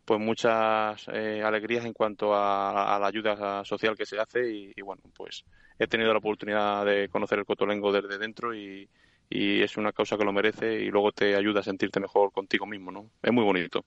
pues 0.05 0.21
muchas 0.21 1.05
eh, 1.11 1.41
alegrías 1.43 1.83
en 1.83 1.91
cuanto 1.91 2.33
a, 2.33 2.97
la 2.99 3.07
ayuda 3.07 3.65
social 3.65 3.97
que 3.97 4.05
se 4.05 4.17
hace 4.19 4.49
y, 4.49 4.81
bueno 4.81 5.01
pues 5.13 5.43
he 5.77 5.87
tenido 5.87 6.13
la 6.13 6.19
oportunidad 6.19 6.85
de 6.85 7.09
conocer 7.09 7.39
el 7.39 7.45
cotolengo 7.45 7.91
desde 7.91 8.17
dentro 8.17 8.55
y, 8.55 8.89
es 9.29 9.75
una 9.75 9.91
causa 9.91 10.17
que 10.17 10.23
lo 10.23 10.31
merece 10.31 10.79
y 10.79 10.89
luego 10.89 11.11
te 11.11 11.35
ayuda 11.35 11.59
a 11.59 11.63
sentirte 11.63 11.99
mejor 11.99 12.31
contigo 12.31 12.65
mismo 12.65 12.91
no 12.91 13.09
es 13.21 13.33
muy 13.33 13.43
bonito 13.43 13.83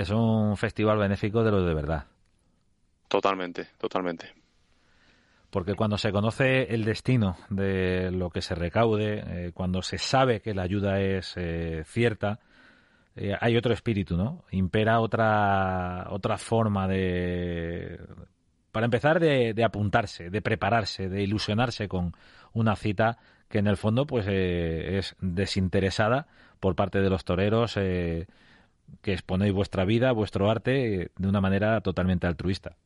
es 0.00 0.10
un 0.10 0.56
festival 0.56 0.98
benéfico 0.98 1.42
de 1.42 1.50
lo 1.50 1.64
de 1.64 1.74
verdad 1.74 2.04
totalmente 3.08 3.68
totalmente 3.78 4.40
porque 5.50 5.74
cuando 5.74 5.98
se 5.98 6.12
conoce 6.12 6.72
el 6.74 6.84
destino 6.84 7.36
de 7.50 8.10
lo 8.12 8.30
que 8.30 8.40
se 8.40 8.54
recaude, 8.54 9.24
eh, 9.26 9.50
cuando 9.52 9.82
se 9.82 9.98
sabe 9.98 10.40
que 10.40 10.54
la 10.54 10.62
ayuda 10.62 11.00
es 11.00 11.34
eh, 11.36 11.82
cierta, 11.86 12.38
eh, 13.16 13.36
hay 13.38 13.56
otro 13.56 13.74
espíritu, 13.74 14.16
¿no? 14.16 14.44
Impera 14.52 15.00
otra, 15.00 16.06
otra 16.10 16.38
forma 16.38 16.86
de, 16.86 18.00
para 18.70 18.84
empezar, 18.84 19.18
de, 19.18 19.64
apuntarse, 19.64 20.30
de 20.30 20.40
prepararse, 20.40 21.08
de 21.08 21.22
ilusionarse 21.22 21.88
con 21.88 22.14
una 22.52 22.76
cita 22.76 23.18
que 23.48 23.58
en 23.58 23.66
el 23.66 23.76
fondo 23.76 24.06
pues 24.06 24.26
es 24.28 25.16
desinteresada 25.20 26.28
por 26.60 26.76
parte 26.76 27.00
de 27.00 27.10
los 27.10 27.24
toreros 27.24 27.76
que 29.02 29.12
exponéis 29.12 29.52
vuestra 29.52 29.84
vida, 29.84 30.12
vuestro 30.12 30.50
arte 30.50 31.10
de 31.16 31.28
una 31.28 31.40
manera 31.40 31.80
totalmente 31.80 32.26
altruista. 32.26 32.76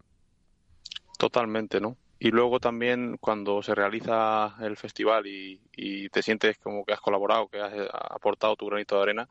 Totalmente, 1.18 1.80
¿no? 1.80 1.96
Y 2.18 2.30
luego 2.30 2.61
también 2.61 3.16
cuando 3.20 3.62
se 3.62 3.75
realiza 3.75 4.54
el 4.61 4.76
festival 4.76 5.26
y, 5.26 6.08
te 6.11 6.23
sientes 6.23 6.58
como 6.58 6.84
que 6.84 6.92
has 6.92 7.00
colaborado, 7.00 7.49
que 7.49 7.61
has 7.61 7.73
eh, 7.75 7.88
aportado 7.92 8.56
tu 8.56 8.66
granito 8.66 8.96
de 8.96 9.02
arena, 9.02 9.28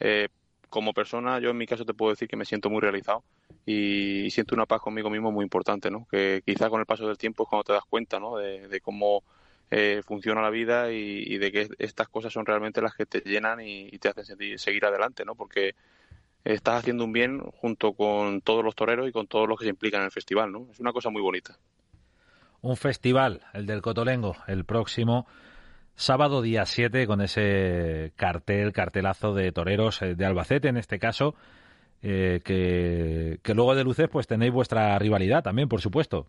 eh, 0.00 0.28
como 0.68 0.92
persona, 0.92 1.38
yo 1.38 1.50
en 1.50 1.56
mi 1.56 1.66
caso 1.66 1.84
te 1.84 1.94
puedo 1.94 2.10
decir 2.10 2.28
que 2.28 2.36
me 2.36 2.44
siento 2.44 2.68
muy 2.68 2.80
realizado 2.80 3.22
y, 3.64 4.28
siento 4.30 4.54
una 4.54 4.66
paz 4.66 4.80
conmigo 4.80 5.10
mismo 5.10 5.32
muy 5.32 5.44
importante, 5.44 5.90
¿no? 5.90 6.06
Que 6.10 6.42
quizá 6.44 6.68
con 6.68 6.80
el 6.80 6.86
paso 6.86 7.06
del 7.06 7.18
tiempo 7.18 7.44
es 7.44 7.48
cuando 7.48 7.64
te 7.64 7.72
das 7.72 7.84
cuenta, 7.88 8.20
¿no? 8.20 8.36
De, 8.36 8.80
cómo 8.82 9.22
eh, 9.70 10.02
funciona 10.04 10.42
la 10.42 10.50
vida 10.50 10.92
y, 10.92 11.38
de 11.38 11.52
que 11.52 11.68
estas 11.78 12.08
cosas 12.08 12.32
son 12.32 12.44
realmente 12.46 12.82
las 12.82 12.94
que 12.94 13.06
te 13.06 13.20
llenan 13.20 13.60
y, 13.60 13.90
te 13.98 14.08
hacen 14.08 14.58
seguir 14.58 14.84
adelante, 14.84 15.24
¿no? 15.24 15.34
Porque 15.34 15.74
estás 16.54 16.80
haciendo 16.80 17.04
un 17.04 17.12
bien 17.12 17.40
junto 17.40 17.92
con 17.92 18.40
todos 18.40 18.64
los 18.64 18.74
toreros 18.74 19.08
y 19.08 19.12
con 19.12 19.26
todos 19.26 19.48
los 19.48 19.58
que 19.58 19.64
se 19.64 19.70
implican 19.70 20.00
en 20.00 20.06
el 20.06 20.12
festival, 20.12 20.52
¿no? 20.52 20.68
Es 20.70 20.80
una 20.80 20.92
cosa 20.92 21.10
muy 21.10 21.22
bonita 21.22 21.56
un 22.66 22.76
festival, 22.76 23.42
el 23.52 23.66
del 23.66 23.80
Cotolengo, 23.82 24.36
el 24.46 24.64
próximo 24.64 25.26
sábado 25.94 26.42
día 26.42 26.66
7 26.66 27.06
con 27.06 27.20
ese 27.20 28.12
cartel, 28.16 28.72
cartelazo 28.72 29.34
de 29.34 29.52
toreros 29.52 30.02
eh, 30.02 30.14
de 30.14 30.26
Albacete 30.26 30.68
en 30.68 30.76
este 30.76 30.98
caso, 30.98 31.34
eh, 32.02 32.40
que, 32.44 33.54
luego 33.54 33.74
de 33.74 33.84
luces 33.84 34.08
pues 34.08 34.26
tenéis 34.26 34.52
vuestra 34.52 34.98
rivalidad 34.98 35.42
también, 35.42 35.68
por 35.68 35.80
supuesto. 35.80 36.26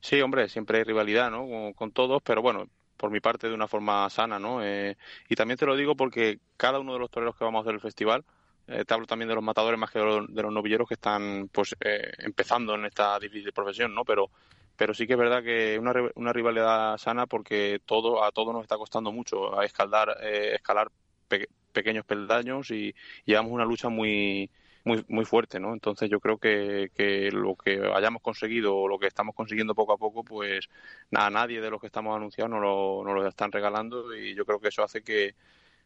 Sí, 0.00 0.20
hombre, 0.20 0.48
siempre 0.48 0.78
hay 0.78 0.84
rivalidad, 0.84 1.30
¿no? 1.30 1.72
Con, 1.74 1.92
todos, 1.92 2.22
pero 2.24 2.42
bueno, 2.42 2.66
por 2.96 3.10
mi 3.10 3.20
parte 3.20 3.48
de 3.48 3.54
una 3.54 3.68
forma 3.68 4.08
sana, 4.10 4.38
¿no? 4.38 4.64
Eh, 4.64 4.96
y 5.28 5.36
también 5.36 5.58
te 5.58 5.66
lo 5.66 5.76
digo 5.76 5.94
porque 5.94 6.40
cada 6.56 6.80
uno 6.80 6.94
de 6.94 6.98
los 6.98 7.10
toreros 7.10 7.36
que 7.36 7.44
vamos 7.44 7.60
a 7.60 7.62
hacer 7.62 7.74
el 7.74 7.80
festival, 7.80 8.24
te 8.66 8.94
hablo 8.94 9.06
también 9.06 9.28
de 9.28 9.34
los 9.34 9.44
matadores 9.44 9.78
más 9.78 9.90
que 9.90 9.98
de 9.98 10.04
los, 10.04 10.34
de 10.34 10.42
los 10.42 10.52
novilleros 10.52 10.88
que 10.88 10.94
están 10.94 11.48
pues 11.52 11.74
empezando 11.80 12.74
en 12.74 12.86
esta 12.86 13.18
difícil 13.18 13.52
profesión, 13.52 13.94
¿no? 13.94 14.04
Pero 14.04 14.30
pero 14.76 14.94
sí 14.94 15.06
que 15.06 15.12
es 15.14 15.18
verdad 15.18 15.42
que 15.42 15.78
una, 15.78 15.92
una 16.14 16.32
rivalidad 16.32 16.98
sana 16.98 17.26
porque 17.26 17.80
todo 17.84 18.24
a 18.24 18.32
todos 18.32 18.52
nos 18.52 18.62
está 18.62 18.76
costando 18.76 19.12
mucho 19.12 19.58
a 19.58 19.64
escalar 19.64 20.16
eh, 20.22 20.52
escalar 20.54 20.90
pequeños 21.72 22.04
peldaños 22.04 22.70
y 22.70 22.94
llevamos 23.24 23.52
una 23.52 23.64
lucha 23.64 23.88
muy 23.88 24.50
muy 24.84 25.04
muy 25.08 25.24
fuerte 25.24 25.60
no 25.60 25.72
entonces 25.72 26.10
yo 26.10 26.20
creo 26.20 26.38
que, 26.38 26.90
que 26.94 27.30
lo 27.30 27.54
que 27.54 27.80
hayamos 27.94 28.22
conseguido 28.22 28.76
o 28.76 28.88
lo 28.88 28.98
que 28.98 29.06
estamos 29.06 29.34
consiguiendo 29.34 29.74
poco 29.74 29.92
a 29.92 29.98
poco 29.98 30.24
pues 30.24 30.68
nada 31.10 31.30
nadie 31.30 31.60
de 31.60 31.70
los 31.70 31.80
que 31.80 31.86
estamos 31.86 32.16
anunciando 32.16 32.56
nos 32.56 32.64
lo, 32.64 33.04
nos 33.04 33.22
lo 33.22 33.28
están 33.28 33.52
regalando 33.52 34.14
y 34.16 34.34
yo 34.34 34.44
creo 34.44 34.60
que 34.60 34.68
eso 34.68 34.82
hace 34.82 35.02
que 35.02 35.34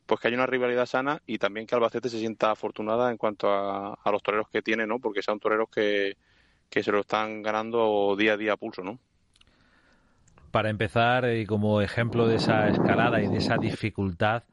pues 0.07 0.21
que 0.21 0.29
haya 0.29 0.37
una 0.37 0.47
rivalidad 0.47 0.87
sana 0.87 1.21
y 1.27 1.39
también 1.39 1.67
que 1.67 1.75
Albacete 1.75 2.09
se 2.09 2.19
sienta 2.19 2.53
afortunada 2.53 3.11
en 3.11 3.17
cuanto 3.17 3.51
a, 3.51 3.95
a 3.95 4.11
los 4.11 4.23
toreros 4.23 4.49
que 4.49 4.63
tiene 4.63 4.87
no 4.87 4.99
porque 4.99 5.23
son 5.23 5.41
toreros 5.41 5.69
que 5.69 6.17
que 6.71 6.83
se 6.83 6.93
lo 6.93 7.01
están 7.01 7.43
ganando 7.43 8.15
día 8.17 8.35
a 8.35 8.37
día 8.37 8.53
a 8.55 8.57
pulso, 8.57 8.83
¿no? 8.83 8.99
Para 10.51 10.71
empezar, 10.71 11.31
y 11.35 11.45
como 11.45 11.81
ejemplo 11.81 12.27
de 12.27 12.37
esa 12.37 12.69
escalada 12.69 13.21
y 13.21 13.29
de 13.29 13.39
esa 13.39 13.59
dificultad, 13.59 14.45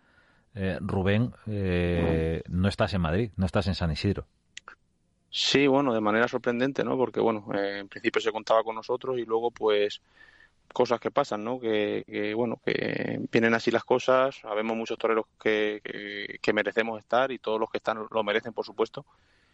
eh, 0.56 0.78
Rubén, 0.82 1.34
eh, 1.48 2.42
no 2.50 2.68
estás 2.68 2.94
en 2.94 3.02
Madrid, 3.02 3.32
no 3.38 3.46
estás 3.46 3.68
en 3.68 3.76
San 3.76 3.92
Isidro. 3.92 4.26
Sí, 5.30 5.66
bueno, 5.66 5.94
de 5.94 6.02
manera 6.02 6.28
sorprendente, 6.28 6.84
¿no? 6.84 6.98
Porque, 6.98 7.20
bueno, 7.20 7.46
eh, 7.56 7.80
en 7.80 7.88
principio 7.88 8.22
se 8.22 8.32
contaba 8.32 8.64
con 8.64 8.76
nosotros 8.76 9.18
y 9.18 9.26
luego, 9.26 9.50
pues, 9.50 10.02
cosas 10.72 11.00
que 11.00 11.12
pasan, 11.12 11.44
¿no? 11.44 11.60
Que, 11.60 12.34
bueno, 12.36 12.60
que 12.66 13.20
vienen 13.32 13.54
así 13.54 13.72
las 13.72 13.84
cosas. 13.84 14.36
Sabemos 14.42 14.78
muchos 14.78 14.98
toreros 14.98 15.26
que, 15.42 16.40
que, 16.42 16.54
merecemos 16.54 17.00
estar 17.00 17.32
y 17.32 17.40
todos 17.40 17.60
los 17.60 17.70
que 17.70 17.78
están 17.78 18.06
lo 18.10 18.24
merecen, 18.24 18.54
por 18.54 18.66
supuesto. 18.66 19.06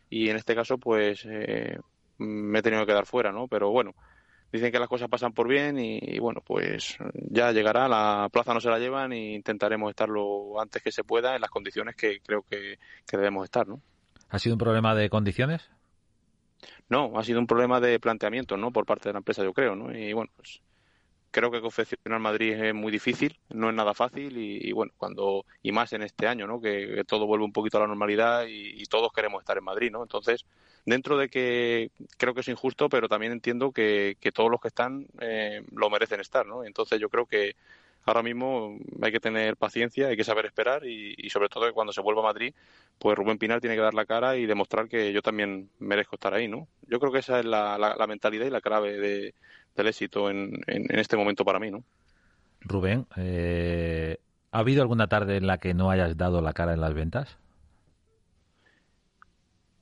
Y 0.09 0.29
en 0.29 0.37
este 0.37 0.55
caso, 0.55 0.77
pues, 0.77 1.25
me 2.17 2.59
he 2.59 2.61
tenido 2.61 2.85
que 2.85 2.91
quedar 2.91 3.05
fuera, 3.05 3.31
¿no? 3.31 3.47
Pero 3.47 3.69
bueno, 3.71 3.95
dicen 4.51 4.71
que 4.71 4.79
las 4.79 4.89
cosas 4.89 5.09
pasan 5.09 5.33
por 5.33 5.47
bien 5.47 5.77
y, 5.79 6.19
bueno, 6.19 6.41
pues 6.45 6.97
ya 7.13 7.51
llegará, 7.51 7.87
la 7.87 8.29
plaza 8.31 8.53
no 8.53 8.59
se 8.59 8.69
la 8.69 8.79
llevan 8.79 9.13
e 9.13 9.33
intentaremos 9.33 9.89
estar 9.89 10.09
lo 10.09 10.59
antes 10.59 10.81
que 10.81 10.91
se 10.91 11.03
pueda 11.03 11.35
en 11.35 11.41
las 11.41 11.49
condiciones 11.49 11.95
que 11.95 12.19
creo 12.21 12.43
que, 12.43 12.77
debemos 13.11 13.45
estar, 13.45 13.67
¿no? 13.67 13.81
¿Ha 14.29 14.39
sido 14.39 14.55
un 14.55 14.59
problema 14.59 14.95
de 14.95 15.09
condiciones? 15.09 15.69
No, 16.89 17.17
ha 17.17 17.23
sido 17.23 17.39
un 17.39 17.47
problema 17.47 17.79
de 17.79 17.99
planteamiento, 17.99 18.57
¿no? 18.57 18.71
Por 18.71 18.85
parte 18.85 19.09
de 19.09 19.13
la 19.13 19.19
empresa, 19.19 19.43
yo 19.43 19.53
creo, 19.53 19.75
¿no? 19.75 19.95
Y 19.95 20.13
bueno, 20.13 20.31
pues 20.35 20.61
creo 21.31 21.51
que 21.51 21.61
confeccionar 21.61 22.19
Madrid 22.19 22.53
es 22.53 22.73
muy 22.73 22.91
difícil, 22.91 23.37
no 23.49 23.69
es 23.69 23.75
nada 23.75 23.93
fácil 23.93 24.37
y, 24.37 24.71
bueno, 24.71 24.91
cuando 24.97 25.45
y 25.61 25.71
más 25.71 25.93
en 25.93 26.01
este 26.01 26.27
año, 26.27 26.47
¿no? 26.47 26.61
Que, 26.61 27.03
todo 27.07 27.25
vuelve 27.25 27.45
un 27.45 27.53
poquito 27.53 27.77
a 27.77 27.81
la 27.81 27.87
normalidad 27.87 28.45
y, 28.47 28.83
todos 28.85 29.11
queremos 29.13 29.41
estar 29.41 29.57
en 29.57 29.63
Madrid, 29.63 29.91
¿no? 29.91 30.01
Entonces, 30.01 30.45
dentro 30.85 31.17
de 31.17 31.29
que 31.29 31.91
creo 32.17 32.33
que 32.33 32.41
es 32.41 32.47
injusto, 32.47 32.89
pero 32.89 33.07
también 33.07 33.31
entiendo 33.31 33.71
que, 33.71 34.17
todos 34.33 34.49
los 34.49 34.59
que 34.61 34.69
están 34.69 35.07
eh, 35.19 35.63
lo 35.71 35.89
merecen 35.89 36.19
estar, 36.19 36.45
¿no? 36.45 36.63
Entonces 36.63 36.99
yo 36.99 37.09
creo 37.09 37.25
que 37.25 37.55
ahora 38.05 38.23
mismo 38.23 38.77
hay 39.01 39.11
que 39.11 39.19
tener 39.19 39.57
paciencia, 39.57 40.07
hay 40.07 40.17
que 40.17 40.23
saber 40.23 40.45
esperar 40.45 40.85
y, 40.85 41.29
sobre 41.29 41.49
todo 41.49 41.65
que 41.65 41.73
cuando 41.73 41.93
se 41.93 42.01
vuelva 42.01 42.21
a 42.21 42.25
Madrid, 42.25 42.53
pues 42.97 43.17
Rubén 43.17 43.37
Pinar 43.37 43.61
tiene 43.61 43.75
que 43.75 43.81
dar 43.81 43.93
la 43.93 44.05
cara 44.05 44.37
y 44.37 44.45
demostrar 44.45 44.87
que 44.87 45.13
yo 45.13 45.21
también 45.21 45.69
merezco 45.79 46.15
estar 46.15 46.33
ahí, 46.33 46.47
¿no? 46.47 46.67
Yo 46.87 46.99
creo 46.99 47.11
que 47.11 47.19
esa 47.19 47.39
es 47.39 47.45
la, 47.45 47.77
la, 47.77 48.07
mentalidad 48.07 48.45
y 48.45 48.49
la 48.49 48.61
clave 48.61 48.97
de, 48.97 49.33
del 49.75 49.87
éxito 49.87 50.29
en, 50.29 50.59
en, 50.67 50.99
este 50.99 51.17
momento 51.17 51.45
para 51.45 51.59
mí, 51.59 51.71
¿no? 51.71 51.83
Rubén, 52.61 53.05
eh, 53.17 54.17
¿ha 54.51 54.59
habido 54.59 54.81
alguna 54.81 55.07
tarde 55.07 55.37
en 55.37 55.47
la 55.47 55.59
que 55.59 55.73
no 55.73 55.91
hayas 55.91 56.17
dado 56.17 56.41
la 56.41 56.53
cara 56.53 56.73
en 56.73 56.81
las 56.81 56.93
ventas? 56.93 57.37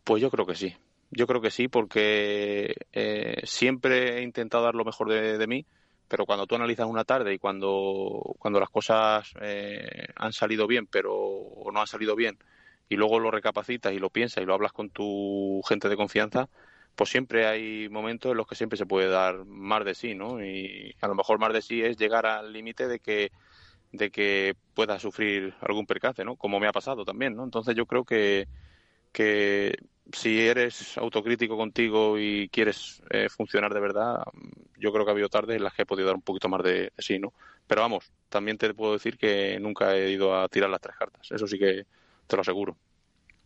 Pues 0.04 0.22
yo 0.22 0.30
creo 0.30 0.46
que 0.46 0.56
sí. 0.56 0.76
Yo 1.12 1.28
creo 1.28 1.42
que 1.42 1.52
sí, 1.52 1.68
porque 1.68 2.76
eh, 2.92 3.42
siempre 3.44 4.20
he 4.20 4.24
intentado 4.24 4.64
dar 4.64 4.76
lo 4.76 4.84
mejor 4.84 5.10
de, 5.10 5.48
mí, 5.48 5.66
pero 6.08 6.26
cuando 6.26 6.48
tú 6.48 6.56
analizas 6.56 6.88
una 6.88 7.04
tarde 7.04 7.34
y 7.34 7.40
cuando, 7.40 8.36
cuando 8.40 8.60
las 8.60 8.70
cosas 8.70 9.34
eh, 9.42 10.08
han 10.16 10.34
salido 10.34 10.68
bien, 10.68 10.88
pero 10.88 11.52
no 11.72 11.80
han 11.80 11.88
salido 11.88 12.16
bien, 12.16 12.38
y 12.90 12.96
luego 12.96 13.20
lo 13.20 13.32
recapacitas 13.32 13.94
y 13.94 14.00
lo 14.00 14.10
piensas 14.10 14.44
y 14.44 14.46
lo 14.46 14.54
hablas 14.54 14.74
con 14.74 14.90
tu 14.90 15.62
gente 15.68 15.90
de 15.90 15.98
confianza, 15.98 16.50
pues 16.96 17.10
siempre 17.10 17.46
hay 17.46 17.90
momentos 17.90 18.32
en 18.32 18.38
los 18.38 18.48
que 18.48 18.56
siempre 18.56 18.78
se 18.78 18.86
puede 18.86 19.08
dar 19.10 19.46
más 19.46 19.86
de 19.86 19.94
sí, 19.94 20.16
¿no? 20.16 20.44
Y 20.44 20.96
a 21.02 21.08
lo 21.08 21.16
mejor 21.16 21.40
más 21.40 21.54
de 21.54 21.62
sí 21.62 21.82
es 21.82 21.98
llegar 21.98 22.26
al 22.26 22.52
límite 22.54 22.88
de 22.88 23.00
que 23.00 23.32
de 23.92 24.12
que 24.12 24.56
pueda 24.74 25.00
sufrir 25.00 25.54
algún 25.62 25.86
percance, 25.86 26.24
¿no? 26.26 26.36
Como 26.36 26.60
me 26.60 26.68
ha 26.68 26.72
pasado 26.72 27.06
también, 27.06 27.36
¿no? 27.36 27.44
Entonces 27.44 27.76
yo 27.76 27.86
creo 27.86 28.04
que, 28.04 28.48
que 29.12 29.78
si 30.12 30.42
eres 30.42 30.98
autocrítico 30.98 31.58
contigo 31.58 32.18
y 32.20 32.50
quieres 32.50 33.02
eh, 33.10 33.30
funcionar 33.30 33.74
de 33.74 33.80
verdad, 33.80 34.24
yo 34.77 34.91
creo 34.91 35.05
que 35.05 35.12
ha 35.12 35.13
habido 35.13 35.29
tardes 35.29 35.57
en 35.57 35.63
las 35.63 35.74
que 35.74 35.84
he 35.84 35.86
podido 35.86 36.07
dar 36.07 36.15
un 36.15 36.22
poquito 36.22 36.50
más 36.50 36.63
de, 36.63 36.91
sí, 36.98 37.19
¿no? 37.19 37.34
Pero 37.67 37.81
vamos, 37.81 38.12
también 38.29 38.57
te 38.57 38.74
puedo 38.74 38.93
decir 38.93 39.17
que 39.17 39.60
nunca 39.60 39.96
he 39.96 40.12
ido 40.12 40.39
a 40.39 40.48
tirar 40.48 40.69
las 40.69 40.81
tres 40.81 40.96
cartas, 40.98 41.31
eso 41.31 41.48
sí 41.48 41.57
que 41.57 41.86
te 42.27 42.36
lo 42.36 42.41
aseguro. 42.41 42.77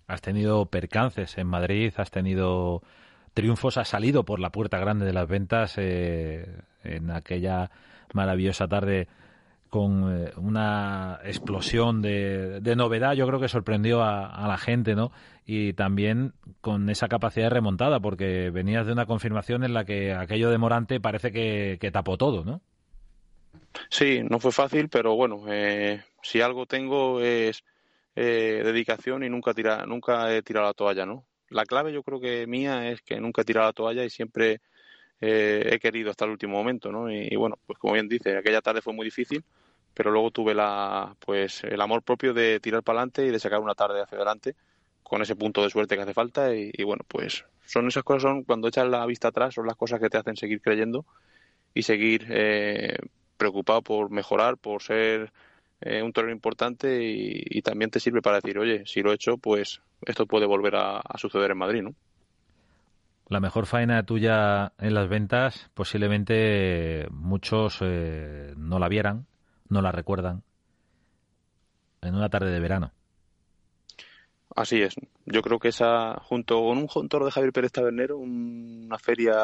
Has 0.08 0.22
tenido 0.22 0.66
percances 0.66 1.38
en 1.38 1.48
Madrid, 1.48 1.94
has 1.98 2.12
tenido 2.12 2.82
triunfos, 3.34 3.78
has 3.78 3.88
salido 3.88 4.26
por 4.26 4.40
la 4.40 4.52
puerta 4.52 4.78
grande 4.78 5.06
de 5.06 5.14
las 5.14 5.28
ventas 5.28 5.76
eh, 5.78 6.46
en 6.84 7.12
aquella 7.12 7.72
maravillosa 8.14 8.68
tarde 8.68 9.08
con 9.72 10.14
eh, 10.14 10.34
una 10.36 11.22
explosión 11.24 12.02
de, 12.02 12.62
novedad, 12.76 13.14
yo 13.14 13.26
creo 13.26 13.40
que 13.40 13.48
sorprendió 13.48 14.04
a, 14.04 14.46
la 14.46 14.58
gente, 14.58 14.96
¿no? 14.96 15.14
Y 15.46 15.72
también 15.74 16.34
con 16.60 16.90
esa 16.90 17.08
capacidad 17.08 17.46
de 17.46 17.52
remontada, 17.52 18.02
porque 18.02 18.50
venías 18.50 18.86
de 18.86 18.92
una 18.92 19.06
confirmación 19.06 19.64
en 19.64 19.74
la 19.74 19.86
que 19.86 20.14
aquello 20.14 20.52
de 20.52 20.58
Morante 20.58 21.00
parece 21.00 21.32
que, 21.32 21.90
tapó 21.94 22.18
todo, 22.18 22.44
¿no? 22.44 22.60
Sí, 23.90 24.20
no 24.30 24.42
fue 24.42 24.52
fácil, 24.52 24.90
pero 24.90 25.16
bueno, 25.16 25.46
eh, 25.48 26.04
si 26.22 26.42
algo 26.42 26.66
tengo 26.66 27.22
es 27.22 27.64
eh, 28.18 28.64
dedicación 28.66 29.24
y 29.24 29.30
nunca, 29.30 29.54
tira, 29.54 29.86
nunca 29.86 30.36
he 30.36 30.42
tirado 30.42 30.68
la 30.68 30.74
toalla, 30.74 31.06
¿no? 31.06 31.24
La 31.48 31.64
clave 31.64 31.94
yo 31.94 32.04
creo 32.04 32.20
que 32.20 32.46
mía 32.46 32.90
es 32.90 33.02
que 33.02 33.22
nunca 33.22 33.44
he 33.44 33.46
tirado 33.46 33.68
la 33.68 33.74
toalla 33.74 34.04
y 34.04 34.10
siempre 34.10 34.60
he 35.24 35.78
querido 35.80 36.10
hasta 36.10 36.26
el 36.26 36.32
último 36.32 36.58
momento, 36.58 36.92
¿no? 36.92 37.10
Y, 37.10 37.30
y, 37.32 37.36
bueno, 37.38 37.58
pues 37.68 37.80
como 37.80 37.94
bien 37.94 38.10
dice, 38.10 38.36
aquella 38.36 38.60
tarde 38.60 38.82
fue 38.82 38.92
muy 38.92 39.06
difícil, 39.06 39.46
pero 39.94 40.12
luego 40.12 40.32
tuve 40.32 40.54
la, 40.54 41.16
pues, 41.20 41.64
el 41.64 41.82
amor 41.82 42.04
propio 42.04 42.34
de 42.34 42.60
tirar 42.60 42.84
para 42.84 43.00
adelante 43.00 43.26
y 43.26 43.30
de 43.30 43.40
sacar 43.40 43.60
una 43.60 43.76
tarde 43.76 44.02
hacia 44.02 44.18
adelante 44.18 44.56
con 45.04 45.22
ese 45.22 45.36
punto 45.36 45.62
de 45.62 45.70
suerte 45.70 45.96
que 45.96 46.04
hace 46.04 46.14
falta 46.14 46.56
y, 46.56 46.72
bueno, 46.84 47.04
pues 47.08 47.46
son 47.66 47.88
esas 47.88 48.04
cosas, 48.04 48.24
son 48.24 48.44
cuando 48.44 48.70
echas 48.70 48.88
la 48.88 49.06
vista 49.06 49.28
atrás, 49.28 49.54
son 49.54 49.68
las 49.68 49.76
cosas 49.76 50.00
que 50.00 50.10
te 50.10 50.18
hacen 50.18 50.38
seguir 50.38 50.62
creyendo 50.62 51.06
y 51.74 51.84
seguir 51.84 52.28
eh, 52.30 52.98
preocupado 53.36 53.82
por 53.82 54.10
mejorar, 54.10 54.58
por 54.58 54.82
ser 54.82 55.34
eh, 55.82 56.02
un 56.04 56.14
torero 56.14 56.32
importante 56.32 57.02
y, 57.04 57.62
también 57.62 57.90
te 57.92 58.00
sirve 58.00 58.22
para 58.22 58.38
decir, 58.38 58.58
oye, 58.60 58.84
si 58.86 59.02
lo 59.02 59.12
he 59.12 59.16
hecho, 59.16 59.38
pues 59.38 59.82
esto 60.06 60.28
puede 60.28 60.46
volver 60.46 60.76
a, 60.76 61.02
suceder 61.18 61.52
en 61.52 61.58
Madrid, 61.58 61.82
¿no? 61.82 61.94
La 63.28 63.40
mejor 63.40 63.66
faena 63.66 64.04
tuya 64.06 64.74
en 64.78 64.94
las 64.94 65.10
ventas, 65.10 65.70
posiblemente 65.74 67.08
muchos 67.12 67.80
eh, 67.82 68.54
no 68.58 68.78
la 68.78 68.90
vieran, 68.90 69.26
no 69.72 69.82
la 69.82 69.92
recuerdan 69.92 70.44
en 72.02 72.16
una 72.16 72.30
tarde 72.30 72.52
de 72.52 72.60
verano. 72.60 72.92
Así 74.56 74.82
es. 74.82 74.96
Yo 75.26 75.42
creo 75.42 75.60
que 75.60 75.70
esa, 75.70 76.20
junto 76.24 76.62
con 76.62 76.78
un 76.78 77.10
toro 77.10 77.26
de 77.26 77.32
Javier 77.32 77.54
Pérez 77.54 77.72
Tabernero, 77.72 78.18
una 78.18 79.00
feria 79.00 79.38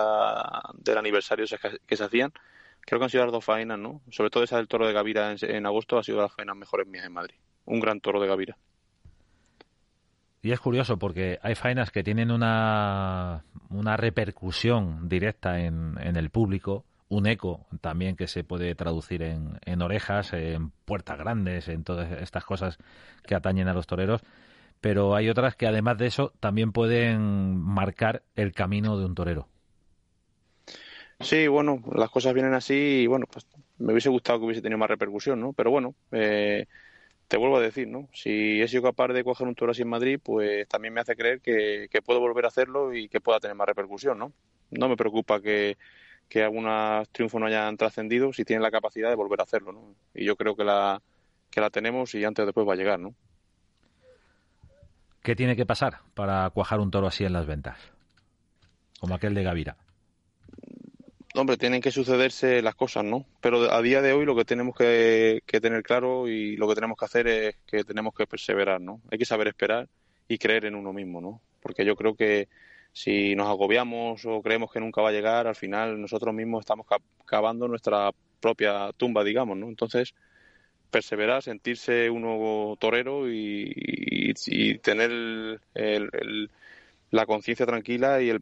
del 0.74 0.98
aniversario 0.98 1.46
que 1.86 1.96
se 1.96 2.04
hacían, 2.04 2.34
creo 2.82 3.00
que 3.00 3.06
han 3.06 3.10
sido 3.10 3.24
las 3.24 3.32
dos 3.32 3.46
faenas, 3.46 3.80
¿no? 3.80 4.02
Sobre 4.12 4.30
todo 4.30 4.44
esa 4.44 4.58
del 4.58 4.68
toro 4.68 4.86
de 4.86 4.94
Gavira 4.94 5.34
en, 5.40 5.66
agosto 5.66 5.98
ha 5.98 6.04
sido 6.04 6.22
las 6.22 6.34
faenas 6.34 6.58
mejores 6.58 6.88
mías 6.88 7.06
en 7.06 7.14
Madrid. 7.14 7.36
Un 7.66 7.80
gran 7.80 8.02
toro 8.02 8.20
de 8.20 8.28
Gavira. 8.28 8.58
Y 10.42 10.52
es 10.52 10.60
curioso 10.60 10.98
porque 11.00 11.40
hay 11.42 11.56
faenas 11.56 11.90
que 11.90 12.04
tienen 12.04 12.32
una, 12.32 13.46
una 13.70 13.98
repercusión 13.98 15.08
directa 15.08 15.60
en, 15.60 15.96
en 16.02 16.18
el 16.18 16.30
público 16.30 16.86
un 17.10 17.26
eco 17.28 17.66
también 17.82 18.16
que 18.16 18.28
se 18.28 18.44
puede 18.44 18.76
traducir 18.76 19.22
en, 19.24 19.82
orejas, 19.82 20.34
en 20.34 20.72
puertas 20.86 21.18
grandes, 21.18 21.68
en 21.68 21.84
todas 21.84 22.12
estas 22.22 22.44
cosas 22.44 22.78
que 23.26 23.36
atañen 23.36 23.68
a 23.68 23.74
los 23.74 23.88
toreros, 23.88 24.22
pero 24.82 25.16
hay 25.16 25.30
otras 25.30 25.56
que 25.56 25.68
además 25.68 25.98
de 25.98 26.08
eso 26.08 26.34
también 26.40 26.72
pueden 26.72 27.58
marcar 27.58 28.24
el 28.36 28.54
camino 28.54 28.98
de 28.98 29.06
un 29.06 29.15
torero. 29.15 29.48
Sí, 31.20 31.48
bueno, 31.48 31.82
las 31.96 32.12
cosas 32.12 32.34
vienen 32.34 32.54
así 32.54 33.02
y 33.02 33.08
bueno, 33.08 33.26
pues 33.32 33.48
me 33.80 33.93
hubiese 33.93 34.10
gustado 34.10 34.39
que 34.39 34.46
hubiese 34.46 34.62
tenido 34.62 34.78
más 34.78 34.89
repercusión, 34.89 35.39
¿no? 35.39 35.54
Pero 35.54 35.72
bueno, 35.72 35.96
eh, 36.12 36.67
te 37.28 37.38
vuelvo 37.38 37.58
a 37.58 37.62
decir, 37.62 37.88
¿no? 37.88 38.08
Si 38.13 38.62
he 38.62 38.67
sido 38.67 38.84
capaz 38.84 39.08
de 39.08 39.24
coger 39.24 39.48
un 39.48 39.56
toro 39.56 39.72
así 39.72 39.82
en 39.82 39.89
Madrid, 39.89 40.20
pues 40.22 40.67
también 40.67 40.93
me 40.93 41.02
hace 41.02 41.15
creer 41.15 41.41
que, 41.41 41.88
que 41.89 42.02
puedo 42.04 42.20
volver 42.20 42.46
a 42.46 42.50
hacerlo 42.50 42.93
y 42.93 43.10
que 43.10 43.20
pueda 43.20 43.39
tener 43.39 43.56
más 43.56 43.67
repercusión, 43.67 44.20
¿no? 44.20 44.32
No 44.70 44.89
me 44.89 44.96
preocupa 44.96 45.41
que, 45.41 45.78
que 46.28 46.44
algunos 46.44 47.08
triunfos 47.10 47.40
no 47.40 47.48
hayan 47.48 47.78
trascendido 47.78 48.34
si 48.34 48.44
tienen 48.44 48.63
la 48.63 48.72
capacidad 48.72 49.10
de 49.10 49.16
volver 49.16 49.40
a 49.40 49.44
hacerlo, 49.44 49.72
¿no? 49.72 49.96
Y 50.13 50.26
yo 50.26 50.36
creo 50.36 50.56
que 50.56 50.63
la, 50.63 51.02
que 51.50 51.62
la 51.62 51.70
tenemos 51.70 52.13
y 52.16 52.24
antes 52.24 52.44
o 52.44 52.46
después 52.46 52.68
va 52.68 52.74
a 52.74 52.78
llegar, 52.78 53.00
¿no? 53.00 53.13
¿Qué 55.24 55.36
tiene 55.36 55.56
que 55.56 55.66
pasar 55.66 56.00
para 56.13 56.50
cuajar 56.52 56.80
un 56.80 56.92
toro 56.92 57.08
así 57.08 57.26
en 57.26 57.34
las 57.34 57.46
ventas? 57.46 57.78
Como 59.00 59.16
aquel 59.16 59.34
de 59.34 59.44
Gavira. 59.44 59.78
Hombre, 61.36 61.58
tienen 61.58 61.82
que 61.82 61.92
sucederse 61.92 62.62
las 62.62 62.76
cosas, 62.76 63.04
¿no? 63.04 63.26
Pero 63.42 63.72
a 63.72 63.82
día 63.82 64.02
de 64.02 64.13
hoy 64.13 64.26
lo 64.26 64.36
que 64.36 64.46
tenemos 64.46 64.76
que, 64.76 65.44
que 65.46 65.62
tener 65.62 65.84
claro 65.84 66.28
y 66.28 66.56
lo 66.56 66.68
que 66.68 66.76
tenemos 66.76 66.98
que 66.98 67.06
hacer 67.06 67.28
es 67.28 67.56
que 67.68 67.84
tenemos 67.84 68.13
que 68.16 68.26
perseverar, 68.26 68.82
¿no? 68.82 69.02
Hay 69.12 69.18
que 69.18 69.26
saber 69.26 69.48
esperar 69.48 69.88
y 70.28 70.38
creer 70.38 70.66
en 70.66 70.76
uno 70.76 70.94
mismo, 70.94 71.22
¿no? 71.22 71.42
Porque 71.62 71.86
yo 71.86 71.96
creo 71.96 72.16
que 72.16 72.48
si 72.98 73.36
nos 73.36 73.48
agobiamos 73.48 74.26
o 74.26 74.42
creemos 74.42 74.72
que 74.72 74.80
nunca 74.80 75.04
va 75.04 75.10
a 75.10 75.12
llegar, 75.12 75.46
al 75.46 75.56
final 75.56 76.02
nosotros 76.02 76.34
mismos 76.34 76.62
estamos 76.62 76.88
cavando 77.26 77.68
nuestra 77.68 78.10
propia 78.40 78.92
tumba, 78.98 79.24
digamos, 79.24 79.56
¿no? 79.56 79.68
Entonces, 79.68 80.16
perseverar, 80.90 81.44
sentirse 81.44 82.10
uno 82.10 82.76
torero 82.80 83.32
y, 83.32 84.34
tener 84.82 85.12
la 87.12 87.26
conciencia 87.28 87.68
tranquila 87.68 88.20
y 88.20 88.34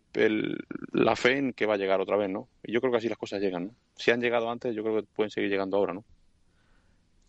la 0.94 1.16
fe 1.18 1.38
en 1.38 1.52
que 1.52 1.66
va 1.66 1.74
a 1.74 1.78
llegar 1.78 2.00
otra 2.00 2.16
vez, 2.16 2.30
¿no? 2.30 2.48
Y 2.64 2.72
yo 2.72 2.80
creo 2.80 2.94
que 2.94 3.00
así 3.00 3.10
las 3.10 3.18
cosas 3.18 3.42
llegan. 3.42 3.72
Si 3.98 4.12
han 4.12 4.22
llegado 4.22 4.50
antes, 4.50 4.74
yo 4.74 4.84
creo 4.84 5.02
que 5.02 5.08
pueden 5.14 5.32
seguir 5.32 5.50
llegando 5.50 5.76
ahora, 5.76 5.94
¿no? 5.94 6.06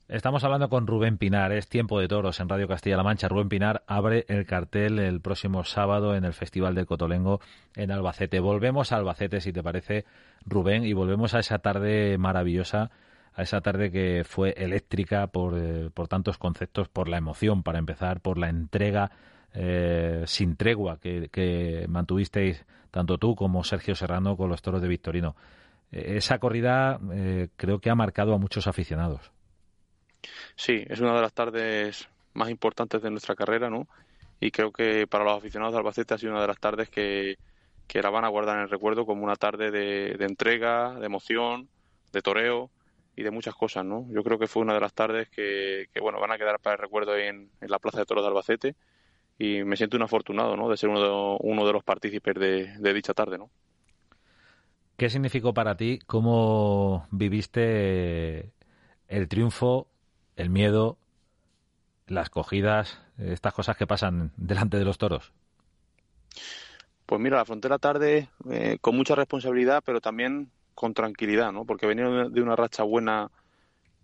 Estamos 0.09 0.45
hablando 0.45 0.69
con 0.69 0.87
Rubén 0.87 1.19
Pinar, 1.19 1.51
es 1.51 1.69
Tiempo 1.69 1.99
de 1.99 2.07
Toros 2.07 2.39
en 2.39 2.49
Radio 2.49 2.69
Castilla-La 2.69 3.03
Mancha. 3.03 3.27
Rubén 3.27 3.49
Pinar 3.49 3.83
abre 3.89 4.25
el 4.29 4.47
cartel 4.47 5.01
el 5.01 5.21
próximo 5.21 5.65
sábado 5.65 6.15
en 6.15 6.25
el 6.25 6.33
Festival 6.33 6.77
del 6.77 6.87
Cotolengo 6.87 7.41
en 7.75 7.91
Albacete. 7.91 8.39
Volvemos 8.39 8.93
a 8.93 8.99
Albacete, 8.99 9.41
si 9.41 9.53
te 9.53 9.65
parece, 9.65 10.05
Rubén, 10.45 10.85
y 10.85 10.93
volvemos 10.93 11.35
a 11.35 11.41
esa 11.41 11.59
tarde 11.59 12.19
maravillosa, 12.19 12.93
a 13.35 13.43
esa 13.43 13.61
tarde 13.63 13.91
que 13.91 14.23
fue 14.25 14.55
eléctrica 14.57 15.27
por, 15.27 15.59
eh, 15.59 15.91
por 15.93 16.07
tantos 16.07 16.39
conceptos, 16.39 16.89
por 16.89 17.09
la 17.09 17.19
emoción, 17.19 17.65
para 17.65 17.81
empezar, 17.81 18.21
por 18.21 18.39
la 18.39 18.49
entrega 18.49 19.11
eh, 19.55 20.23
sin 20.27 20.55
tregua 20.55 21.01
que, 21.01 21.85
mantuvisteis 21.89 22.65
tanto 22.93 23.19
tú 23.19 23.35
como 23.35 23.65
Sergio 23.65 23.97
Serrano 23.97 24.37
con 24.37 24.51
los 24.51 24.63
toros 24.63 24.81
de 24.81 24.87
Victorino. 24.87 25.35
Eh, 25.91 26.15
esa 26.19 26.39
corrida 26.39 27.01
creo 27.57 27.81
que 27.81 27.91
ha 27.91 27.97
marcado 27.97 28.35
a 28.35 28.39
muchos 28.39 28.69
aficionados. 28.69 29.33
Sí, 30.55 30.85
es 30.89 31.01
una 31.01 31.15
de 31.15 31.23
las 31.23 31.33
tardes 31.33 32.09
más 32.35 32.51
importantes 32.51 33.03
de 33.03 33.11
nuestra 33.11 33.35
carrera, 33.35 33.71
¿no? 33.71 33.89
Y 34.41 34.51
creo 34.51 34.73
que 34.73 35.07
para 35.07 35.25
los 35.25 35.39
aficionados 35.39 35.73
de 35.73 35.79
Albacete 35.79 36.15
ha 36.15 36.19
sido 36.19 36.33
una 36.33 36.43
de 36.43 36.49
las 36.49 36.59
tardes 36.59 36.91
que, 36.91 37.37
que 37.87 38.03
la 38.03 38.11
van 38.11 38.25
a 38.25 38.29
guardar 38.29 38.57
en 38.57 38.63
el 38.63 38.71
recuerdo 38.71 39.07
como 39.07 39.25
una 39.25 39.37
tarde 39.37 39.71
de, 39.71 40.25
entrega, 40.25 40.95
de 40.95 41.07
emoción, 41.07 41.69
de 42.13 42.23
toreo 42.23 42.71
y 43.17 43.23
de 43.23 43.31
muchas 43.31 43.55
cosas, 43.55 43.85
¿no? 43.85 44.07
Yo 44.11 44.23
creo 44.23 44.39
que 44.39 44.47
fue 44.47 44.63
una 44.63 44.75
de 44.75 44.81
las 44.81 44.93
tardes 44.93 45.29
que, 45.31 45.87
que 45.93 46.01
bueno, 46.01 46.21
van 46.21 46.33
a 46.33 46.39
quedar 46.39 46.61
para 46.61 46.75
el 46.75 46.83
recuerdo 46.83 47.17
en, 47.17 47.51
en, 47.61 47.71
la 47.71 47.79
Plaza 47.79 47.99
de 47.99 48.05
Toros 48.05 48.25
de 48.25 48.29
Albacete 48.29 48.77
y 49.39 49.65
me 49.65 49.77
siento 49.77 49.97
un 49.97 50.03
afortunado, 50.03 50.57
¿no? 50.57 50.69
De 50.69 50.77
ser 50.77 50.91
uno 50.91 51.01
de, 51.01 51.39
uno 51.41 51.67
de 51.67 51.73
los 51.73 51.85
partícipes 51.85 52.35
de, 52.35 52.77
de 52.79 52.95
dicha 52.95 53.15
tarde, 53.15 53.39
¿no? 53.39 53.51
¿Qué 54.97 55.11
significó 55.11 55.53
para 55.55 55.77
ti? 55.77 55.99
¿Cómo 56.07 57.07
viviste 57.11 58.53
el 59.09 59.29
triunfo 59.29 59.89
el 60.37 60.51
miedo, 60.51 60.99
las 62.07 62.31
cogidas, 62.31 63.01
estas 63.19 63.55
cosas 63.55 63.77
que 63.77 63.87
pasan 63.87 64.33
delante 64.37 64.79
de 64.79 64.85
los 64.85 64.99
toros? 64.99 65.33
Pues 67.07 67.21
mira, 67.21 67.37
la 67.37 67.45
frontera 67.45 67.79
tarde 67.79 68.29
eh, 68.51 68.79
con 68.81 68.97
mucha 68.97 69.15
responsabilidad, 69.15 69.83
pero 69.85 70.01
también 70.01 70.51
con 70.75 70.93
tranquilidad, 70.93 71.53
¿no? 71.53 71.65
Porque 71.65 71.87
venía 71.87 72.29
de 72.29 72.43
una 72.43 72.57
racha 72.57 72.83
buena 72.83 73.31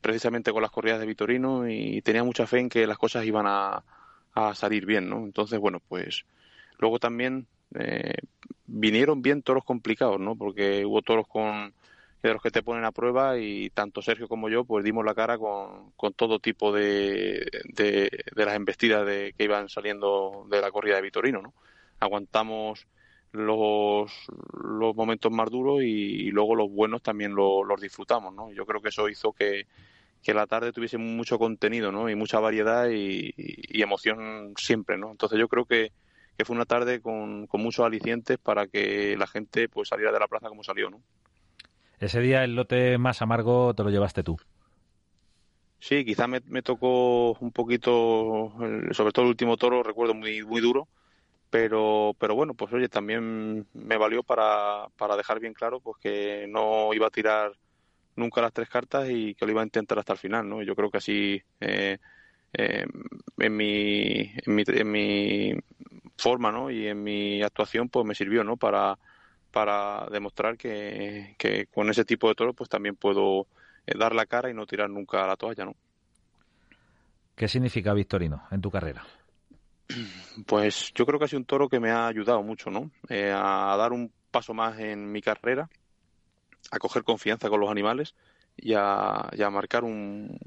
precisamente 0.00 0.52
con 0.52 0.62
las 0.62 0.70
corridas 0.70 0.98
de 1.00 1.06
Vitorino 1.06 1.68
y 1.68 2.00
tenía 2.02 2.24
mucha 2.24 2.46
fe 2.46 2.60
en 2.60 2.68
que 2.68 2.86
las 2.86 2.98
cosas 2.98 3.24
iban 3.24 3.46
a, 3.46 3.84
salir 4.54 4.86
bien, 4.86 5.10
¿no? 5.10 5.18
Entonces, 5.24 5.58
bueno, 5.60 5.78
pues 5.86 6.24
luego 6.78 6.98
también 6.98 7.46
eh, 7.74 8.14
vinieron 8.66 9.20
bien 9.20 9.42
toros 9.42 9.64
complicados, 9.64 10.18
¿no? 10.18 10.34
Porque 10.36 10.86
hubo 10.86 11.02
toros 11.02 11.26
con 11.28 11.74
de 12.22 12.32
los 12.32 12.42
que 12.42 12.50
te 12.50 12.62
ponen 12.62 12.84
a 12.84 12.92
prueba 12.92 13.38
y 13.38 13.70
tanto 13.70 14.00
Sergio 14.00 14.28
como 14.28 14.48
yo 14.48 14.64
pues 14.64 14.84
dimos 14.84 15.04
la 15.04 15.14
cara 15.14 15.38
con, 15.38 15.90
con 15.92 16.12
todo 16.12 16.38
tipo 16.38 16.72
de, 16.72 17.46
de, 17.64 18.10
las 18.34 18.54
embestidas 18.54 19.04
de, 19.04 19.34
que 19.36 19.44
iban 19.44 19.68
saliendo 19.68 20.46
de 20.48 20.60
la 20.60 20.70
corrida 20.70 20.96
de 20.96 21.02
Vitorino, 21.02 21.42
¿no? 21.42 21.52
Aguantamos 21.98 22.86
los, 23.32 24.12
los 24.62 24.94
momentos 24.94 25.32
más 25.32 25.50
duros 25.50 25.82
y, 25.82 26.30
luego 26.30 26.54
los 26.54 26.70
buenos 26.70 27.02
también 27.02 27.34
los 27.34 27.80
disfrutamos, 27.80 28.32
¿no? 28.34 28.52
Yo 28.52 28.66
creo 28.66 28.80
que 28.80 28.90
eso 28.90 29.08
hizo 29.08 29.32
que, 29.32 29.66
que 30.22 30.34
la 30.34 30.46
tarde 30.46 30.72
tuviese 30.72 30.98
mucho 30.98 31.38
contenido, 31.38 31.90
¿no? 31.90 32.08
Y 32.08 32.14
mucha 32.14 32.38
variedad 32.38 32.88
y, 32.90 33.34
emoción 33.82 34.54
siempre, 34.56 34.96
¿no? 34.96 35.10
Entonces 35.10 35.38
yo 35.38 35.48
creo 35.48 35.64
que, 35.64 35.90
que 36.38 36.44
fue 36.44 36.54
una 36.54 36.66
tarde 36.66 37.00
con, 37.00 37.46
con, 37.48 37.62
muchos 37.62 37.84
alicientes 37.84 38.38
para 38.38 38.68
que 38.68 39.16
la 39.16 39.26
gente 39.26 39.68
pues 39.68 39.88
saliera 39.88 40.12
de 40.12 40.20
la 40.20 40.28
plaza 40.28 40.48
como 40.48 40.62
salió, 40.62 40.90
¿no? 40.90 41.00
Ese 42.02 42.20
día 42.20 42.42
el 42.42 42.56
lote 42.56 42.98
más 42.98 43.22
amargo 43.22 43.74
te 43.74 43.84
lo 43.84 43.90
llevaste 43.90 44.24
tú. 44.24 44.36
Sí, 45.78 46.04
quizás 46.04 46.28
me, 46.28 46.62
tocó 46.62 47.34
un 47.34 47.52
poquito, 47.52 48.52
sobre 48.90 49.12
todo 49.12 49.24
el 49.24 49.28
último 49.28 49.56
toro, 49.56 49.84
recuerdo 49.84 50.12
muy, 50.12 50.42
muy 50.42 50.60
duro, 50.60 50.88
pero, 51.48 52.16
pero 52.18 52.34
bueno, 52.34 52.54
pues 52.54 52.72
oye, 52.72 52.88
también 52.88 53.68
me 53.72 53.96
valió 53.96 54.24
para, 54.24 54.88
para 54.96 55.16
dejar 55.16 55.38
bien 55.38 55.54
claro 55.54 55.78
pues 55.78 55.96
que 56.00 56.46
no 56.48 56.92
iba 56.92 57.06
a 57.06 57.10
tirar 57.10 57.52
nunca 58.16 58.42
las 58.42 58.52
tres 58.52 58.68
cartas 58.68 59.08
y 59.08 59.36
que 59.36 59.46
lo 59.46 59.52
iba 59.52 59.60
a 59.60 59.64
intentar 59.64 60.00
hasta 60.00 60.14
el 60.14 60.18
final, 60.18 60.48
¿no? 60.48 60.60
Yo 60.62 60.74
creo 60.74 60.90
que 60.90 60.98
así 60.98 61.40
eh, 61.60 61.98
eh, 62.52 62.86
en, 63.38 63.56
mi, 63.56 64.32
en, 64.44 64.54
mi, 64.56 64.64
en 64.66 64.90
mi 64.90 65.52
forma, 66.16 66.50
¿no? 66.50 66.68
Y 66.68 66.88
en 66.88 67.00
mi 67.00 67.42
actuación, 67.42 67.88
pues 67.88 68.04
me 68.04 68.16
sirvió, 68.16 68.42
¿no? 68.42 68.56
Para, 68.56 68.98
para 69.52 70.06
demostrar 70.10 70.56
que, 70.56 71.36
que 71.38 71.66
con 71.66 71.88
ese 71.90 72.04
tipo 72.04 72.28
de 72.28 72.34
toro, 72.34 72.54
pues 72.54 72.68
también 72.68 72.96
puedo 72.96 73.46
eh, 73.86 73.96
dar 73.96 74.14
la 74.14 74.26
cara 74.26 74.50
y 74.50 74.54
no 74.54 74.66
tirar 74.66 74.90
nunca 74.90 75.26
la 75.26 75.36
toalla, 75.36 75.66
¿no? 75.66 75.76
¿Qué 77.34 77.48
significa 77.48 77.94
Victorino 77.94 78.42
en 78.50 78.60
tu 78.60 78.70
carrera? 78.70 79.04
Pues 80.46 80.92
yo 80.94 81.04
creo 81.04 81.18
que 81.18 81.26
ha 81.26 81.28
sido 81.28 81.40
un 81.40 81.44
toro 81.44 81.68
que 81.68 81.78
me 81.78 81.90
ha 81.90 82.06
ayudado 82.06 82.42
mucho, 82.42 82.70
¿no? 82.70 82.90
Eh, 83.10 83.30
a 83.34 83.76
dar 83.76 83.92
un 83.92 84.10
paso 84.30 84.54
más 84.54 84.78
en 84.78 85.12
mi 85.12 85.20
carrera, 85.20 85.68
a 86.70 86.78
coger 86.78 87.04
confianza 87.04 87.50
con 87.50 87.60
los 87.60 87.70
animales 87.70 88.14
y 88.56 88.72
a, 88.74 89.28
marcar 89.50 89.84
un, 89.84 90.38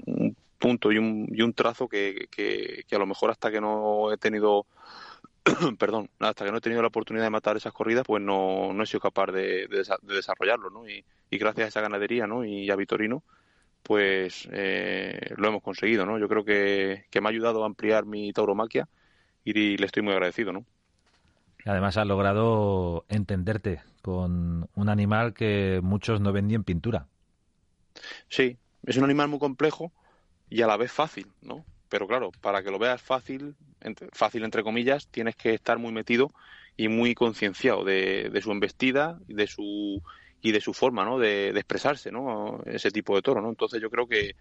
punto 0.58 0.92
y 0.92 0.98
un, 0.98 1.28
y 1.32 1.44
un 1.44 1.54
trazo 1.54 1.88
que, 1.88 2.28
que, 2.32 2.84
a 2.92 2.98
lo 2.98 3.06
mejor 3.06 3.30
hasta 3.30 3.52
que 3.52 3.62
no 3.62 4.12
he 4.12 4.18
tenido 4.18 4.66
perdón, 5.80 6.10
hasta 6.20 6.46
que 6.46 6.52
no 6.52 6.58
he 6.58 6.62
tenido 6.62 6.82
la 6.82 6.88
oportunidad 6.88 7.26
de 7.26 7.30
matar 7.30 7.58
esas 7.58 7.74
corridas, 7.74 8.04
pues 8.06 8.22
no, 8.22 8.74
no 8.74 8.84
he 8.84 8.86
sido 8.86 9.00
capaz 9.00 9.28
de, 9.28 9.68
desarrollarlo, 10.02 10.70
¿no? 10.70 10.88
Y, 10.90 11.06
gracias 11.32 11.66
a 11.66 11.68
esa 11.68 11.82
ganadería, 11.82 12.28
¿no? 12.28 12.46
Y 12.46 12.72
a 12.72 12.78
Vitorino, 12.78 13.22
pues 13.84 14.48
eh, 14.54 15.34
lo 15.36 15.50
hemos 15.50 15.62
conseguido, 15.62 16.06
¿no? 16.06 16.18
Yo 16.18 16.30
creo 16.30 16.46
que, 16.46 17.06
que 17.10 17.20
me 17.20 17.28
ha 17.28 17.32
ayudado 17.32 17.64
a 17.64 17.66
ampliar 17.66 18.06
mi 18.06 18.32
tauromaquia 18.32 18.88
y 19.44 19.76
le 19.76 19.86
estoy 19.86 20.02
muy 20.02 20.14
agradecido, 20.14 20.54
¿no? 20.54 20.66
Además 21.66 21.98
has 21.98 22.08
logrado 22.08 23.06
entenderte 23.10 23.82
con 24.02 24.70
un 24.76 24.90
animal 24.90 25.34
que 25.34 25.82
muchos 25.84 26.22
no 26.22 26.32
vendían 26.32 26.64
pintura. 26.64 27.08
Sí, 28.30 28.58
es 28.86 28.98
un 28.98 29.04
animal 29.04 29.28
muy 29.28 29.40
complejo 29.40 29.92
y 30.50 30.62
a 30.62 30.68
la 30.68 30.78
vez 30.78 30.92
fácil, 30.92 31.28
¿no? 31.42 31.66
Pero 31.90 32.08
claro, 32.08 32.32
para 32.42 32.64
que 32.64 32.72
lo 32.72 32.80
veas 32.80 33.02
fácil, 33.02 33.56
fácil 34.12 34.44
entre 34.44 34.64
comillas, 34.64 35.08
tienes 35.08 35.36
que 35.36 35.54
estar 35.54 35.78
muy 35.78 35.92
metido 35.92 36.32
y 36.78 36.88
muy 36.88 37.16
concienciado 37.16 37.84
de, 37.84 38.30
de, 38.32 38.42
su 38.42 38.52
embestida 38.52 39.20
y 39.28 39.34
de 39.34 39.48
su 39.48 40.02
y 40.42 40.52
de 40.52 40.62
su 40.62 40.74
forma, 40.74 41.06
¿no? 41.06 41.18
De, 41.18 41.54
de, 41.54 41.60
expresarse, 41.60 42.12
¿no? 42.12 42.62
Ese 42.66 42.92
tipo 42.92 43.16
de 43.16 43.22
toro, 43.22 43.42
¿no? 43.42 43.50
Entonces 43.50 43.82
yo 43.82 43.90
creo 43.90 44.08
que 44.08 44.36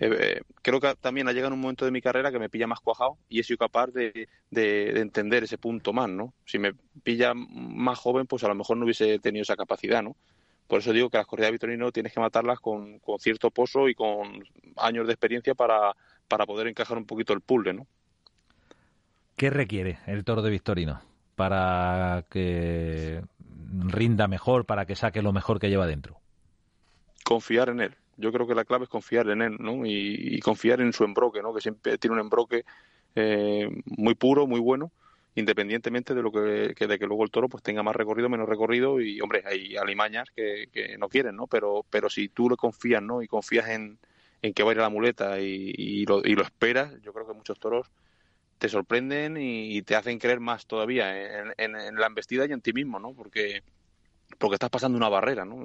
eh, 0.00 0.42
creo 0.62 0.80
que 0.80 0.94
también 1.00 1.26
ha 1.28 1.32
llegado 1.32 1.54
un 1.54 1.60
momento 1.60 1.84
de 1.84 1.90
mi 1.90 2.00
carrera 2.00 2.30
que 2.30 2.38
me 2.38 2.48
pilla 2.48 2.68
más 2.68 2.78
cuajado 2.80 3.18
y 3.28 3.40
he 3.40 3.42
sido 3.42 3.58
capaz 3.58 3.88
de, 3.88 4.28
entender 4.52 5.42
ese 5.42 5.58
punto 5.58 5.92
más, 5.92 6.08
¿no? 6.08 6.34
Si 6.44 6.58
me 6.58 6.72
pilla 7.02 7.32
más 7.34 7.98
joven, 7.98 8.26
pues 8.26 8.44
a 8.44 8.48
lo 8.48 8.54
mejor 8.54 8.76
no 8.76 8.84
hubiese 8.84 9.18
tenido 9.18 9.42
esa 9.42 9.56
capacidad, 9.56 10.02
¿no? 10.02 10.14
Por 10.68 10.80
eso 10.80 10.92
digo 10.92 11.10
que 11.10 11.18
las 11.18 11.26
corridas 11.26 11.48
de 11.48 11.52
Vitorino 11.52 11.90
tienes 11.90 12.12
que 12.12 12.20
matarlas 12.20 12.60
con, 12.60 13.00
cierto 13.18 13.50
pozo 13.50 13.88
y 13.88 13.94
con 13.94 14.44
años 14.76 15.06
de 15.06 15.14
experiencia 15.14 15.54
para, 15.54 15.96
para 16.28 16.46
poder 16.46 16.66
encajar 16.66 16.98
un 16.98 17.06
poquito 17.06 17.32
el 17.32 17.40
puzzle, 17.40 17.74
¿no? 17.74 17.86
¿Qué 19.36 19.50
requiere 19.50 19.98
el 20.06 20.24
toro 20.24 20.42
de 20.42 20.50
Victorino 20.50 21.00
para 21.36 22.24
que 22.30 23.22
rinda 23.86 24.28
mejor, 24.28 24.64
para 24.64 24.86
que 24.86 24.96
saque 24.96 25.22
lo 25.22 25.32
mejor 25.32 25.60
que 25.60 25.68
lleva 25.68 25.86
dentro? 25.86 26.18
Confiar 27.24 27.68
en 27.68 27.80
él 27.80 27.96
yo 28.18 28.32
creo 28.32 28.46
que 28.46 28.54
la 28.54 28.64
clave 28.64 28.84
es 28.84 28.90
confiar 28.90 29.28
en 29.30 29.42
él, 29.42 29.56
¿no? 29.58 29.86
Y, 29.86 30.38
confiar 30.40 30.80
en 30.80 30.92
su 30.92 31.04
embroque, 31.04 31.40
¿no? 31.40 31.54
Que 31.54 31.60
siempre 31.60 31.96
tiene 31.98 32.14
un 32.14 32.20
embroque 32.20 32.64
eh, 33.14 33.68
muy 33.86 34.14
puro, 34.14 34.46
muy 34.46 34.60
bueno, 34.60 34.90
independientemente 35.36 36.14
de 36.14 36.22
lo 36.22 36.32
que, 36.32 36.74
de 36.86 36.98
que 36.98 37.06
luego 37.06 37.22
el 37.22 37.30
toro 37.30 37.48
pues 37.48 37.62
tenga 37.62 37.82
más 37.82 37.94
recorrido, 37.94 38.28
menos 38.28 38.48
recorrido 38.48 39.00
y 39.00 39.20
hombre, 39.20 39.44
hay 39.46 39.76
alimañas 39.76 40.28
que, 40.34 40.68
que 40.72 40.98
no 40.98 41.08
quieren, 41.08 41.36
¿no? 41.36 41.46
Pero 41.46 41.86
pero 41.88 42.10
si 42.10 42.28
tú 42.28 42.50
le 42.50 42.56
confías, 42.56 43.02
¿no? 43.02 43.22
Y 43.22 43.28
confías 43.28 43.68
en, 43.68 43.98
en 44.42 44.54
que 44.54 44.62
va 44.62 44.70
a 44.70 44.74
ir 44.74 44.78
la 44.78 44.88
muleta 44.88 45.40
y, 45.40 46.04
lo, 46.06 46.20
y 46.24 46.34
lo 46.34 46.42
esperas, 46.42 47.00
yo 47.02 47.12
creo 47.12 47.26
que 47.26 47.34
muchos 47.34 47.58
toros 47.58 47.90
te 48.58 48.68
sorprenden 48.68 49.36
y, 49.36 49.82
te 49.82 49.96
hacen 49.96 50.18
creer 50.18 50.40
más 50.40 50.66
todavía 50.66 51.40
en, 51.56 51.76
en, 51.76 51.94
la 51.94 52.06
embestida 52.06 52.46
y 52.46 52.52
en 52.52 52.60
ti 52.60 52.72
mismo, 52.72 52.98
¿no? 52.98 53.12
Porque 53.12 53.62
porque 54.36 54.54
estás 54.54 54.70
pasando 54.70 54.98
una 54.98 55.08
barrera, 55.08 55.44
¿no? 55.46 55.56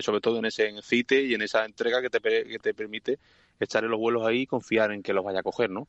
sobre 0.00 0.20
todo 0.20 0.38
en 0.38 0.44
ese 0.44 0.68
encite 0.68 1.22
y 1.22 1.34
en 1.34 1.42
esa 1.42 1.64
entrega 1.64 2.00
que 2.00 2.08
te, 2.08 2.20
que 2.20 2.58
te 2.58 2.72
permite 2.72 3.18
echarle 3.58 3.88
los 3.88 3.98
vuelos 3.98 4.24
ahí 4.24 4.42
y 4.42 4.46
confiar 4.46 4.92
en 4.92 5.02
que 5.02 5.12
los 5.12 5.24
vaya 5.24 5.40
a 5.40 5.42
coger, 5.42 5.68
¿no? 5.68 5.88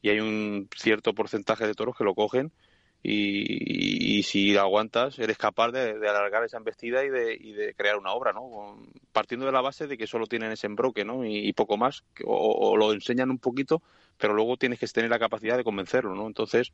Y 0.00 0.08
hay 0.08 0.20
un 0.20 0.68
cierto 0.74 1.14
porcentaje 1.14 1.66
de 1.66 1.74
toros 1.74 1.96
que 1.96 2.04
lo 2.04 2.14
cogen 2.14 2.52
y, 3.06 4.22
si 4.22 4.56
aguantas 4.56 5.18
eres 5.18 5.36
capaz 5.36 5.70
de, 5.70 5.90
alargar 6.08 6.42
esa 6.42 6.56
embestida 6.56 7.04
y 7.04 7.10
de, 7.10 7.34
y 7.38 7.52
de, 7.52 7.74
crear 7.74 7.98
una 7.98 8.12
obra, 8.12 8.32
¿no? 8.32 8.82
Partiendo 9.12 9.44
de 9.44 9.52
la 9.52 9.60
base 9.60 9.86
de 9.86 9.98
que 9.98 10.06
solo 10.06 10.26
tienen 10.26 10.50
ese 10.52 10.66
embroque, 10.66 11.04
¿no? 11.04 11.24
Y, 11.24 11.52
poco 11.52 11.76
más, 11.76 12.02
o, 12.24 12.76
lo 12.76 12.92
enseñan 12.92 13.30
un 13.30 13.38
poquito, 13.38 13.82
pero 14.16 14.32
luego 14.32 14.56
tienes 14.56 14.78
que 14.78 14.86
tener 14.86 15.10
la 15.10 15.18
capacidad 15.18 15.58
de 15.58 15.64
convencerlo, 15.64 16.14
¿no? 16.14 16.26
Entonces 16.26 16.72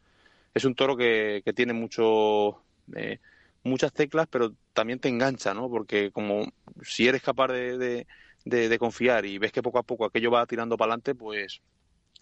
es 0.54 0.64
un 0.64 0.74
toro 0.74 0.96
que, 0.96 1.42
que 1.44 1.52
tiene 1.52 1.72
mucho... 1.72 2.62
Eh, 2.94 3.18
muchas 3.62 3.92
teclas, 3.92 4.26
pero 4.28 4.54
también 4.72 5.00
te 5.00 5.08
engancha, 5.08 5.52
¿no? 5.52 5.68
Porque 5.68 6.10
como 6.10 6.46
si 6.82 7.08
eres 7.08 7.22
capaz 7.22 7.48
de, 7.48 8.06
de, 8.44 8.78
confiar 8.78 9.26
y 9.26 9.38
ves 9.38 9.52
que 9.52 9.62
poco 9.62 9.78
a 9.78 9.82
poco 9.82 10.04
aquello 10.04 10.30
va 10.30 10.46
tirando 10.46 10.76
para 10.76 10.92
adelante, 10.92 11.14
pues 11.14 11.60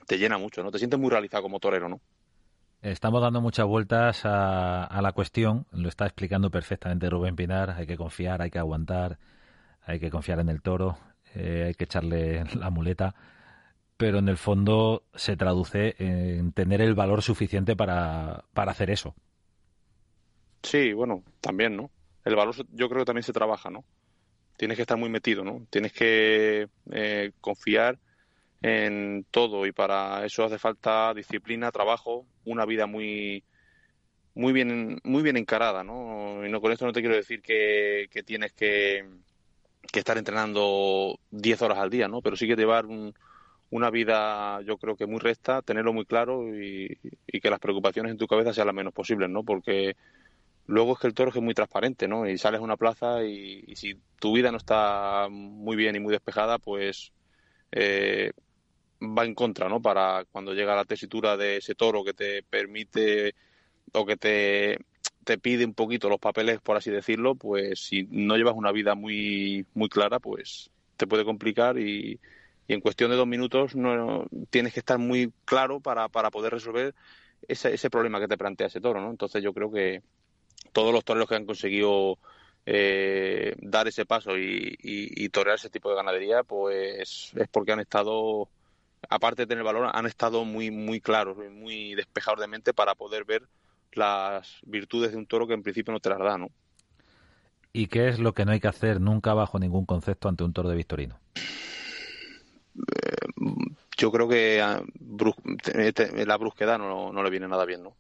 te 0.06 0.18
llena 0.18 0.38
mucho, 0.38 0.62
¿no? 0.62 0.70
Te 0.70 0.78
sientes 0.78 0.98
muy 0.98 1.10
realizado 1.10 1.42
como 1.42 1.60
torero, 1.60 1.88
¿no? 1.88 2.00
Estamos 2.82 3.20
dando 3.20 3.40
muchas 3.40 3.66
vueltas 3.66 4.24
a, 4.24 4.84
a, 4.84 5.02
la 5.02 5.12
cuestión, 5.12 5.66
lo 5.72 5.88
está 5.88 6.06
explicando 6.06 6.50
perfectamente 6.50 7.10
Rubén 7.10 7.34
Pinar, 7.34 7.70
hay 7.70 7.86
que 7.86 7.96
confiar, 7.96 8.40
hay 8.40 8.50
que 8.50 8.58
aguantar, 8.58 9.18
hay 9.82 9.98
que 9.98 10.10
confiar 10.10 10.38
en 10.40 10.48
el 10.48 10.62
toro, 10.62 10.96
eh, 11.34 11.64
hay 11.66 11.74
que 11.74 11.84
echarle 11.84 12.44
la 12.54 12.70
muleta, 12.70 13.14
pero 13.96 14.18
en 14.18 14.28
el 14.28 14.36
fondo 14.36 15.02
se 15.14 15.36
traduce 15.36 15.96
en 15.98 16.52
tener 16.52 16.80
el 16.80 16.94
valor 16.94 17.22
suficiente 17.22 17.74
para, 17.74 18.44
para 18.54 18.70
hacer 18.70 18.90
eso, 18.90 19.14
Sí, 20.62 20.92
bueno, 20.92 21.24
también, 21.40 21.76
¿no? 21.76 21.90
El 22.24 22.36
valor 22.36 22.54
yo 22.72 22.88
creo 22.88 23.00
que 23.00 23.06
también 23.06 23.22
se 23.22 23.32
trabaja, 23.32 23.70
¿no? 23.70 23.84
Tienes 24.56 24.76
que 24.76 24.82
estar 24.82 24.98
muy 24.98 25.08
metido, 25.08 25.44
¿no? 25.44 25.66
Tienes 25.70 25.92
que 25.92 26.68
eh, 26.90 27.32
confiar 27.40 27.98
en 28.60 29.24
todo 29.30 29.66
y 29.66 29.72
para 29.72 30.24
eso 30.24 30.44
hace 30.44 30.58
falta 30.58 31.14
disciplina, 31.14 31.70
trabajo, 31.70 32.26
una 32.48 32.66
vida 32.66 32.86
muy 32.86 33.44
muy 34.34 34.52
bien 34.52 35.00
muy 35.04 35.22
bien 35.22 35.36
encarada, 35.36 35.84
¿no? 35.84 36.46
Y 36.46 36.50
no 36.50 36.60
con 36.60 36.72
esto 36.72 36.86
no 36.86 36.92
te 36.92 37.00
quiero 37.00 37.16
decir 37.16 37.42
que, 37.42 38.08
que 38.10 38.22
tienes 38.22 38.52
que, 38.52 39.04
que, 39.92 39.98
estar 39.98 40.18
entrenando 40.18 41.18
10 41.30 41.62
horas 41.62 41.78
al 41.78 41.90
día, 41.90 42.08
¿no? 42.08 42.22
Pero 42.22 42.36
sí 42.36 42.46
que 42.46 42.56
llevar 42.56 42.86
una 43.70 43.90
vida, 43.90 44.60
yo 44.62 44.78
creo 44.78 44.96
que 44.96 45.06
muy 45.06 45.18
recta, 45.20 45.62
tenerlo 45.62 45.92
muy 45.92 46.06
claro 46.06 46.54
y, 46.56 46.98
y 47.26 47.40
que 47.40 47.50
las 47.50 47.60
preocupaciones 47.60 48.12
en 48.12 48.18
tu 48.18 48.26
cabeza 48.26 48.52
sean 48.54 48.66
las 48.68 48.76
menos 48.76 48.94
posibles, 48.94 49.28
¿no? 49.28 49.44
Porque 49.44 49.96
Luego 50.68 50.92
es 50.92 50.98
que 50.98 51.06
el 51.06 51.14
toro 51.14 51.30
es 51.30 51.36
muy 51.42 51.54
transparente, 51.54 52.06
¿no? 52.06 52.28
Y 52.28 52.36
sales 52.36 52.60
a 52.60 52.62
una 52.64 52.76
plaza 52.76 53.24
y, 53.24 53.74
si 53.74 53.98
tu 54.20 54.34
vida 54.34 54.50
no 54.52 54.58
está 54.58 55.26
muy 55.30 55.76
bien 55.76 55.96
y 55.96 56.00
muy 56.00 56.12
despejada, 56.12 56.58
pues 56.58 57.10
eh, 57.72 58.32
va 59.00 59.24
en 59.24 59.34
contra, 59.34 59.68
¿no? 59.68 59.80
Para 59.80 60.24
cuando 60.30 60.54
llega 60.54 60.76
la 60.76 60.84
tesitura 60.84 61.36
de 61.36 61.58
ese 61.58 61.74
toro 61.74 62.04
que 62.04 62.14
te 62.14 62.42
permite 62.42 63.34
o 63.92 64.04
que 64.04 64.16
te, 64.16 64.78
te 65.24 65.38
pide 65.38 65.64
un 65.64 65.74
poquito 65.74 66.08
los 66.08 66.20
papeles, 66.20 66.60
por 66.60 66.76
así 66.76 66.90
decirlo, 66.90 67.34
pues 67.34 67.80
si 67.80 68.06
no 68.10 68.36
llevas 68.36 68.54
una 68.54 68.72
vida 68.72 68.94
muy, 68.94 69.66
muy 69.74 69.88
clara, 69.88 70.18
pues 70.20 70.70
te 70.96 71.06
puede 71.06 71.24
complicar 71.24 71.78
y, 71.78 72.20
y 72.66 72.74
en 72.74 72.80
cuestión 72.80 73.10
de 73.10 73.16
dos 73.16 73.26
minutos 73.26 73.76
no, 73.76 74.26
tienes 74.50 74.74
que 74.74 74.80
estar 74.80 74.98
muy 74.98 75.32
claro 75.44 75.80
para, 75.80 76.08
para 76.08 76.30
poder 76.30 76.52
resolver 76.52 76.94
ese, 77.46 77.72
ese 77.72 77.90
problema 77.90 78.20
que 78.20 78.28
te 78.28 78.38
plantea 78.38 78.66
ese 78.66 78.80
toro, 78.80 79.00
¿no? 79.00 79.10
Entonces 79.10 79.42
yo 79.42 79.54
creo 79.54 79.70
que, 79.70 80.02
todos 80.72 80.92
los 80.92 81.04
toreros 81.04 81.28
que 81.28 81.34
han 81.34 81.46
conseguido 81.46 82.18
eh, 82.66 83.54
dar 83.58 83.88
ese 83.88 84.04
paso 84.04 84.36
y, 84.36 84.76
y, 84.80 85.28
torear 85.30 85.56
ese 85.56 85.70
tipo 85.70 85.88
de 85.88 85.96
ganadería, 85.96 86.42
pues 86.42 87.32
es 87.34 87.48
porque 87.50 87.72
han 87.72 87.80
estado, 87.80 88.48
aparte 89.08 89.42
de 89.42 89.46
tener 89.46 89.64
valor, 89.64 89.90
han 89.92 90.06
estado 90.06 90.44
muy, 90.44 90.70
muy 90.70 91.00
claros, 91.00 91.36
muy 91.50 91.94
despejados 91.94 92.40
de 92.40 92.46
mente 92.46 92.74
para 92.74 92.94
poder 92.94 93.24
ver 93.24 93.48
las 93.92 94.58
virtudes 94.64 95.12
de 95.12 95.18
un 95.18 95.26
toro 95.26 95.46
que 95.46 95.54
en 95.54 95.62
principio 95.62 95.92
no 95.92 96.00
te 96.00 96.10
las 96.10 96.18
da, 96.18 96.38
¿no? 96.38 96.48
¿Y 97.72 97.86
qué 97.86 98.08
es 98.08 98.18
lo 98.18 98.32
que 98.32 98.44
no 98.44 98.52
hay 98.52 98.60
que 98.60 98.68
hacer 98.68 99.00
nunca 99.00 99.34
bajo 99.34 99.58
ningún 99.58 99.86
concepto 99.86 100.28
ante 100.28 100.44
un 100.44 100.52
toro 100.52 100.68
de 100.68 100.76
Victorino? 100.76 101.18
Eh, 102.76 103.26
yo 103.96 104.10
creo 104.10 104.28
que 104.28 104.58
la 106.26 106.36
brusquedad 106.36 106.78
no, 106.78 107.12
no, 107.12 107.22
le 107.22 107.30
viene 107.30 107.48
nada 107.48 107.64
bien, 107.64 107.82
¿no? 107.82 107.96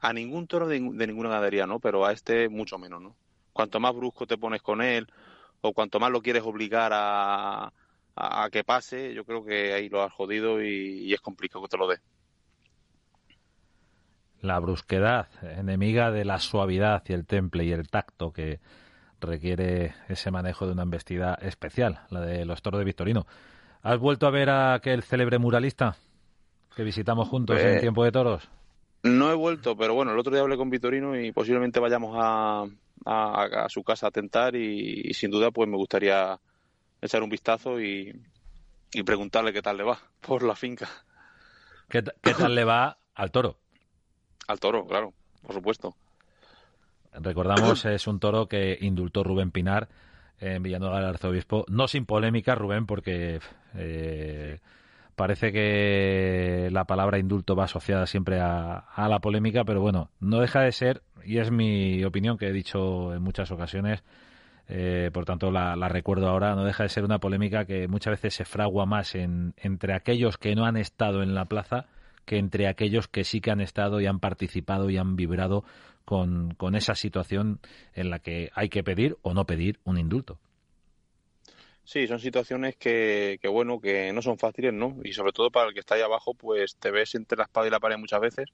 A 0.00 0.12
ningún 0.12 0.46
toro 0.46 0.68
de, 0.68 0.80
ninguna 0.80 1.30
ganadería, 1.30 1.66
¿no? 1.66 1.78
Pero 1.80 2.04
a 2.04 2.12
este 2.12 2.48
mucho 2.48 2.78
menos, 2.78 3.00
¿no? 3.00 3.16
Cuanto 3.52 3.80
más 3.80 3.94
brusco 3.94 4.26
te 4.26 4.36
pones 4.36 4.60
con 4.60 4.82
él 4.82 5.06
o 5.60 5.72
cuanto 5.72 5.98
más 5.98 6.10
lo 6.10 6.20
quieres 6.20 6.42
obligar 6.42 6.92
a, 6.94 7.72
a, 8.16 8.48
que 8.50 8.64
pase, 8.64 9.14
yo 9.14 9.24
creo 9.24 9.44
que 9.44 9.72
ahí 9.72 9.88
lo 9.88 10.02
has 10.02 10.12
jodido 10.12 10.62
y, 10.62 11.04
y 11.04 11.12
es 11.12 11.20
complicado 11.20 11.62
que 11.64 11.68
te 11.68 11.76
lo 11.76 11.88
dé. 11.88 11.98
La 14.40 14.58
brusquedad, 14.58 15.28
enemiga 15.42 16.10
de 16.10 16.24
la 16.24 16.38
suavidad 16.38 17.02
y 17.08 17.12
el 17.14 17.26
temple 17.26 17.64
y 17.64 17.72
el 17.72 17.88
tacto 17.88 18.32
que 18.32 18.60
requiere 19.20 19.94
ese 20.08 20.30
manejo 20.30 20.66
de 20.66 20.72
una 20.72 20.82
embestida 20.82 21.34
especial, 21.40 22.00
la 22.10 22.20
de 22.20 22.44
los 22.44 22.62
toros 22.62 22.78
de 22.78 22.84
Victorino. 22.84 23.26
¿Has 23.82 23.98
vuelto 23.98 24.26
a 24.26 24.30
ver 24.30 24.50
a 24.50 24.74
aquel 24.74 25.02
célebre 25.02 25.38
muralista 25.38 25.96
que 26.76 26.84
visitamos 26.84 27.28
juntos 27.28 27.60
en 27.60 27.76
eh, 27.76 27.80
Tiempo 27.80 28.04
de 28.04 28.12
Toros? 28.12 28.48
No 29.02 29.30
he 29.30 29.34
vuelto, 29.34 29.76
pero 29.76 29.94
bueno, 29.94 30.12
el 30.12 30.18
otro 30.18 30.32
día 30.32 30.40
hablé 30.40 30.56
con 30.56 30.70
Vitorino 30.70 31.18
y 31.18 31.32
posiblemente 31.32 31.80
vayamos 31.80 32.16
a, 32.18 32.64
a, 33.04 33.66
su 33.68 33.82
casa 33.82 34.06
a 34.06 34.10
tentar 34.10 34.56
y, 34.56 35.12
sin 35.12 35.30
duda 35.30 35.50
pues 35.50 35.68
me 35.68 35.76
gustaría 35.76 36.38
echar 37.06 37.22
un 37.22 37.30
vistazo 37.30 37.80
y, 37.80 38.12
preguntarle 39.04 39.52
qué 39.52 39.62
tal 39.62 39.76
le 39.76 39.84
va 39.84 39.98
por 40.20 40.42
la 40.42 40.54
finca. 40.54 40.88
¿Qué, 41.88 42.02
¿Qué, 42.22 42.34
tal 42.34 42.54
le 42.54 42.64
va 42.64 42.98
al 43.14 43.30
toro? 43.30 43.58
Al 44.46 44.60
toro, 44.60 44.86
claro, 44.86 45.12
por 45.42 45.54
supuesto. 45.54 45.94
Recordamos, 47.12 47.84
es 47.84 48.06
un 48.06 48.18
toro 48.18 48.48
que 48.48 48.78
indultó 48.80 49.22
Rubén 49.22 49.50
Pinar 49.50 49.88
en 50.40 50.62
Villanueva 50.62 50.98
del 50.98 51.10
Arzobispo. 51.10 51.64
No 51.68 51.86
sin 51.88 52.06
polémica, 52.06 52.54
Rubén, 52.54 52.86
porque 52.86 53.40
eh, 53.74 54.58
parece 55.14 55.52
que 55.52 56.68
la 56.72 56.84
palabra 56.84 57.18
indulto 57.18 57.54
va 57.54 57.64
asociada 57.64 58.06
siempre 58.06 58.40
a, 58.40 58.84
la 58.96 59.18
polémica, 59.20 59.64
pero 59.64 59.80
bueno, 59.80 60.10
no 60.20 60.40
deja 60.40 60.60
de 60.60 60.72
ser, 60.72 61.02
y 61.24 61.38
es 61.38 61.50
mi 61.50 62.04
opinión 62.04 62.36
que 62.36 62.48
he 62.48 62.52
dicho 62.52 63.14
en 63.14 63.22
muchas 63.22 63.50
ocasiones, 63.50 64.02
eh, 64.68 65.10
por 65.12 65.24
tanto 65.24 65.50
la, 65.50 65.74
recuerdo 65.88 66.28
ahora, 66.28 66.54
no 66.54 66.64
deja 66.64 66.84
de 66.84 66.88
ser 66.88 67.04
una 67.04 67.18
polémica 67.18 67.64
que 67.64 67.88
muchas 67.88 68.12
veces 68.12 68.34
se 68.34 68.44
fragua 68.44 68.86
más 68.86 69.14
en, 69.14 69.54
entre 69.56 69.94
aquellos 69.94 70.38
que 70.38 70.54
no 70.54 70.64
han 70.64 70.76
estado 70.76 71.22
en 71.22 71.34
la 71.34 71.44
plaza 71.44 71.86
que 72.24 72.38
entre 72.38 72.68
aquellos 72.68 73.08
que 73.08 73.24
sí 73.24 73.40
que 73.40 73.50
han 73.50 73.60
estado 73.60 74.00
y 74.00 74.06
han 74.06 74.20
participado 74.20 74.90
y 74.90 74.96
han 74.96 75.16
vibrado 75.16 75.64
con, 76.04 76.56
esa 76.74 76.94
situación 76.94 77.60
en 77.94 78.10
la 78.10 78.18
que 78.18 78.50
hay 78.54 78.68
que 78.68 78.82
pedir 78.82 79.16
o 79.22 79.34
no 79.34 79.46
pedir 79.46 79.78
un 79.84 79.98
indulto. 79.98 80.38
Sí, 81.84 82.06
son 82.06 82.18
situaciones 82.18 82.76
que, 82.76 83.38
bueno, 83.50 83.80
que 83.80 84.12
no 84.12 84.22
son 84.22 84.38
fáciles, 84.38 84.72
¿no? 84.72 84.96
Y 85.04 85.12
sobre 85.12 85.32
todo 85.32 85.50
para 85.50 85.68
el 85.68 85.74
que 85.74 85.80
está 85.80 85.96
ahí 85.96 86.00
abajo, 86.00 86.34
pues 86.34 86.76
te 86.76 86.90
ves 86.90 87.14
entre 87.14 87.36
la 87.36 87.44
espada 87.44 87.66
y 87.66 87.70
la 87.70 87.80
pared 87.80 87.98
muchas 87.98 88.20
veces. 88.20 88.48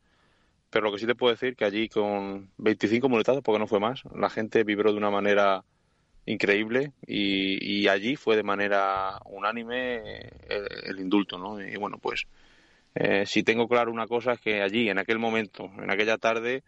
Pero 0.68 0.87
lo 0.87 0.92
que 0.92 0.99
sí 0.99 1.07
te 1.07 1.14
puedo 1.14 1.33
decir 1.33 1.57
que 1.57 1.64
allí 1.64 1.88
con 1.88 2.51
25 2.59 3.09
muletados, 3.09 3.42
porque 3.42 3.59
no 3.59 3.66
fue 3.66 3.81
más, 3.81 4.03
la 4.14 4.31
gente 4.31 4.64
vibró 4.64 4.92
de 4.92 4.99
una 4.99 5.11
manera 5.11 5.64
increíble 6.26 6.92
y, 7.06 7.83
y 7.83 7.88
allí 7.88 8.16
fue 8.16 8.37
de 8.37 8.42
manera 8.42 9.18
unánime 9.26 10.30
el, 10.48 10.98
indulto, 11.00 11.38
¿no? 11.38 11.61
Y 11.61 11.76
bueno, 11.76 11.98
pues 11.98 12.26
eh, 12.94 13.24
si 13.26 13.42
tengo 13.42 13.68
claro 13.68 13.92
una 13.92 14.06
cosa 14.06 14.33
es 14.33 14.40
que 14.40 14.62
allí, 14.62 14.88
en 14.88 14.98
aquel 14.98 15.18
momento, 15.18 15.70
en 15.78 15.90
aquella 15.90 16.18
tarde, 16.18 16.62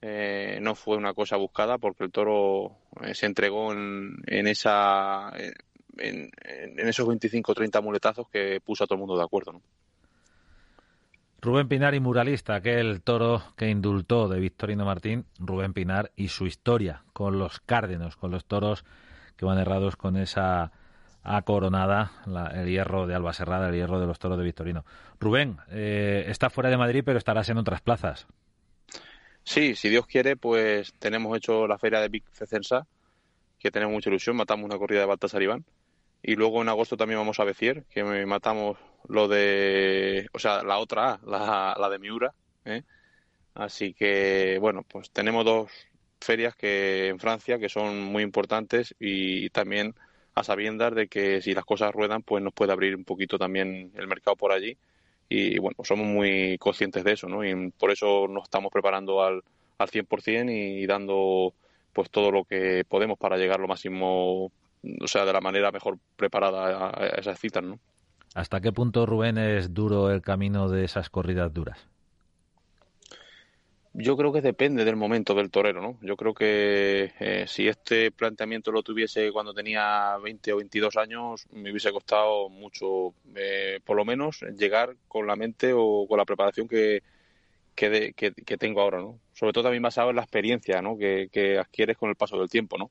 eh, 0.00 0.58
no 0.60 0.74
fue 0.74 0.96
una 0.96 1.14
cosa 1.14 1.36
buscada 1.36 1.78
porque 1.78 2.04
el 2.04 2.12
toro 2.12 2.76
eh, 3.02 3.14
se 3.14 3.26
entregó 3.26 3.72
en, 3.72 4.16
en 4.26 4.46
esa 4.46 5.32
en 5.98 6.30
esos 6.88 7.06
25 7.06 7.52
o 7.52 7.54
30 7.54 7.80
muletazos 7.82 8.26
que 8.28 8.60
puso 8.64 8.84
a 8.84 8.86
todo 8.86 8.96
el 8.96 9.00
mundo 9.00 9.16
de 9.16 9.24
acuerdo. 9.24 9.52
¿no? 9.52 9.62
Rubén 11.44 11.66
Pinar 11.66 11.96
y 11.96 11.98
muralista, 11.98 12.54
aquel 12.54 13.02
toro 13.02 13.42
que 13.56 13.68
indultó 13.68 14.28
de 14.28 14.38
Victorino 14.38 14.84
Martín, 14.84 15.26
Rubén 15.40 15.72
Pinar 15.72 16.12
y 16.14 16.28
su 16.28 16.46
historia 16.46 17.02
con 17.12 17.40
los 17.40 17.58
cárdenos, 17.58 18.14
con 18.16 18.30
los 18.30 18.44
toros 18.44 18.84
que 19.36 19.44
van 19.44 19.58
errados 19.58 19.96
con 19.96 20.16
esa 20.16 20.70
acoronada, 21.24 22.12
el 22.54 22.68
hierro 22.68 23.08
de 23.08 23.16
Alba 23.16 23.32
Serrada, 23.32 23.70
el 23.70 23.74
hierro 23.74 23.98
de 23.98 24.06
los 24.06 24.20
toros 24.20 24.38
de 24.38 24.44
Victorino. 24.44 24.84
Rubén, 25.18 25.58
eh, 25.68 26.26
está 26.28 26.48
fuera 26.48 26.70
de 26.70 26.76
Madrid, 26.76 27.02
pero 27.04 27.18
estarás 27.18 27.48
en 27.48 27.58
otras 27.58 27.80
plazas. 27.80 28.28
Sí, 29.42 29.74
si 29.74 29.88
Dios 29.88 30.06
quiere, 30.06 30.36
pues 30.36 30.92
tenemos 31.00 31.36
hecho 31.36 31.66
la 31.66 31.76
feria 31.76 32.00
de 32.00 32.08
Big 32.08 32.22
Cecensa, 32.30 32.86
que 33.58 33.72
tenemos 33.72 33.92
mucha 33.92 34.10
ilusión, 34.10 34.36
matamos 34.36 34.64
una 34.64 34.78
corrida 34.78 35.00
de 35.00 35.06
Baltasar 35.06 35.42
Iván. 35.42 35.64
Y 36.22 36.36
luego 36.36 36.62
en 36.62 36.68
agosto 36.68 36.96
también 36.96 37.18
vamos 37.18 37.40
a 37.40 37.44
Becier, 37.44 37.82
que 37.90 38.04
matamos 38.26 38.78
lo 39.08 39.28
de, 39.28 40.28
o 40.32 40.38
sea, 40.38 40.62
la 40.62 40.78
otra 40.78 41.20
la, 41.26 41.76
la 41.78 41.88
de 41.90 41.98
Miura. 41.98 42.34
¿eh? 42.64 42.82
Así 43.54 43.94
que, 43.94 44.58
bueno, 44.60 44.82
pues 44.82 45.10
tenemos 45.10 45.44
dos 45.44 45.70
ferias 46.20 46.54
que 46.54 47.08
en 47.08 47.18
Francia 47.18 47.58
que 47.58 47.68
son 47.68 48.00
muy 48.02 48.22
importantes 48.22 48.94
y 48.98 49.50
también 49.50 49.94
a 50.34 50.44
sabiendas 50.44 50.94
de 50.94 51.08
que 51.08 51.42
si 51.42 51.54
las 51.54 51.64
cosas 51.64 51.92
ruedan, 51.92 52.22
pues 52.22 52.42
nos 52.42 52.54
puede 52.54 52.72
abrir 52.72 52.96
un 52.96 53.04
poquito 53.04 53.38
también 53.38 53.92
el 53.96 54.06
mercado 54.06 54.36
por 54.36 54.52
allí 54.52 54.78
y 55.32 55.58
bueno, 55.58 55.76
somos 55.82 56.06
muy 56.06 56.58
conscientes 56.58 57.04
de 57.04 57.12
eso, 57.12 57.28
¿no? 57.28 57.44
Y 57.44 57.70
por 57.72 57.90
eso 57.90 58.28
nos 58.28 58.44
estamos 58.44 58.70
preparando 58.70 59.22
al, 59.22 59.42
al 59.78 59.88
100% 59.88 60.50
y, 60.50 60.86
dando 60.86 61.54
pues 61.92 62.10
todo 62.10 62.30
lo 62.30 62.44
que 62.44 62.84
podemos 62.88 63.18
para 63.18 63.36
llegar 63.36 63.60
lo 63.60 63.68
máximo, 63.68 64.46
o 64.46 65.06
sea, 65.06 65.24
de 65.24 65.32
la 65.32 65.40
manera 65.40 65.70
mejor 65.70 65.98
preparada 66.16 66.90
a, 66.90 67.06
esas 67.18 67.38
citas, 67.38 67.62
¿no? 67.62 67.78
¿Hasta 68.34 68.60
qué 68.60 68.72
punto, 68.72 69.04
Rubén, 69.04 69.36
es 69.36 69.74
duro 69.74 70.10
el 70.10 70.22
camino 70.22 70.68
de 70.68 70.84
esas 70.84 71.10
corridas 71.10 71.52
duras? 71.52 71.86
Yo 73.94 74.16
creo 74.16 74.32
que 74.32 74.40
depende 74.40 74.86
del 74.86 74.96
momento 74.96 75.34
del 75.34 75.50
torero, 75.50 75.82
¿no? 75.82 75.98
Yo 76.00 76.16
creo 76.16 76.32
que 76.32 77.12
eh, 77.20 77.44
si 77.46 77.68
este 77.68 78.10
planteamiento 78.10 78.72
lo 78.72 78.82
tuviese 78.82 79.30
cuando 79.32 79.52
tenía 79.52 80.16
20 80.22 80.54
o 80.54 80.56
22 80.56 80.96
años, 80.96 81.46
me 81.52 81.70
hubiese 81.70 81.92
costado 81.92 82.48
mucho, 82.48 83.12
eh, 83.34 83.80
por 83.84 83.98
lo 83.98 84.06
menos, 84.06 84.40
llegar 84.56 84.96
con 85.08 85.26
la 85.26 85.36
mente 85.36 85.74
o 85.74 86.06
con 86.08 86.16
la 86.16 86.24
preparación 86.24 86.68
que, 86.68 87.02
que, 87.74 88.14
que, 88.14 88.56
tengo 88.56 88.80
ahora, 88.80 88.98
¿no? 88.98 89.18
Sobre 89.34 89.52
todo 89.52 89.64
también 89.64 89.82
basado 89.82 90.08
en 90.08 90.16
la 90.16 90.22
experiencia, 90.22 90.80
¿no? 90.80 90.96
Que, 90.96 91.28
que 91.30 91.58
adquieres 91.58 91.98
con 91.98 92.08
el 92.08 92.16
paso 92.16 92.38
del 92.38 92.48
tiempo, 92.48 92.78
¿no? 92.78 92.90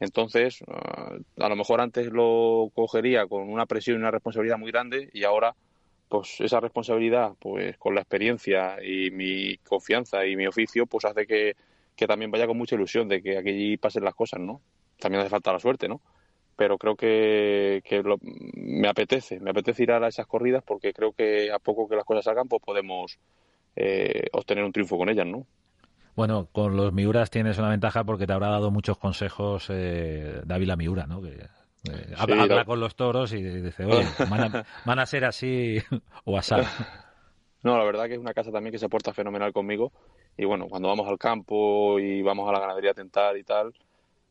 Entonces, 0.00 0.64
ah, 0.66 1.14
a 1.38 1.48
lo 1.48 1.56
mejor 1.56 1.80
antes 1.80 2.06
lo 2.06 2.70
cogería 2.74 3.26
con 3.26 3.48
una 3.48 3.66
presión 3.66 3.96
y 3.96 4.00
una 4.00 4.10
responsabilidad 4.10 4.58
muy 4.58 4.72
grande 4.72 5.10
y 5.12 5.24
ahora 5.24 5.54
pues 6.10 6.40
esa 6.40 6.58
responsabilidad, 6.58 7.34
pues 7.38 7.78
con 7.78 7.94
la 7.94 8.00
experiencia 8.00 8.78
y 8.84 9.12
mi 9.12 9.56
confianza 9.58 10.26
y 10.26 10.34
mi 10.34 10.44
oficio, 10.48 10.84
pues 10.86 11.04
hace 11.04 11.24
que, 11.24 11.54
también 12.08 12.30
vaya 12.32 12.46
con 12.46 12.56
mucha 12.56 12.74
ilusión 12.74 13.08
de 13.08 13.22
que 13.22 13.38
aquí 13.38 13.76
pasen 13.76 14.04
las 14.04 14.14
cosas, 14.14 14.40
¿no? 14.40 14.60
También 14.98 15.20
hace 15.20 15.30
falta 15.30 15.52
la 15.52 15.60
suerte, 15.60 15.86
¿no? 15.86 16.00
Pero 16.56 16.78
creo 16.78 16.96
que, 16.96 17.80
me 18.54 18.88
apetece, 18.88 19.38
me 19.38 19.50
apetece 19.50 19.84
ir 19.84 19.92
a 19.92 20.08
esas 20.08 20.26
corridas 20.26 20.64
porque 20.66 20.92
creo 20.92 21.12
que 21.12 21.52
a 21.52 21.60
poco 21.60 21.88
que 21.88 21.94
las 21.94 22.04
cosas 22.04 22.24
salgan, 22.24 22.48
pues 22.48 22.60
podemos 22.60 23.18
eh, 23.76 24.26
obtener 24.32 24.64
un 24.64 24.72
triunfo 24.72 24.98
con 24.98 25.10
ellas, 25.10 25.26
¿no? 25.26 25.46
Bueno, 26.20 26.48
con 26.52 26.76
los 26.76 26.92
Miuras 26.92 27.30
tienes 27.30 27.56
una 27.56 27.70
ventaja 27.70 28.04
porque 28.04 28.26
te 28.26 28.34
habrá 28.34 28.50
dado 28.50 28.70
muchos 28.70 28.98
consejos 28.98 29.68
eh, 29.70 30.42
Dávila 30.44 30.76
Miura, 30.76 31.06
¿no? 31.06 31.22
Que 31.22 31.30
eh, 31.30 32.14
habla, 32.14 32.66
con 32.66 32.78
los 32.78 32.94
toros 32.94 33.32
y 33.32 33.42
dice, 33.42 33.86
oye, 33.86 34.04
van 34.84 34.98
a, 34.98 35.06
ser 35.06 35.24
así 35.24 35.78
o 36.26 36.36
asar. 36.36 36.64
No, 37.62 37.78
la 37.78 37.84
verdad 37.84 38.06
que 38.06 38.12
es 38.12 38.18
una 38.18 38.34
casa 38.34 38.52
también 38.52 38.70
que 38.70 38.78
se 38.78 38.90
porta 38.90 39.14
fenomenal 39.14 39.54
conmigo. 39.54 39.92
Y 40.36 40.44
bueno, 40.44 40.68
cuando 40.68 40.88
vamos 40.88 41.08
al 41.08 41.16
campo 41.16 41.98
y 41.98 42.20
vamos 42.20 42.46
a 42.50 42.52
la 42.52 42.60
ganadería 42.60 42.90
a 42.90 42.94
tentar 42.94 43.38
y 43.38 43.42
tal, 43.42 43.72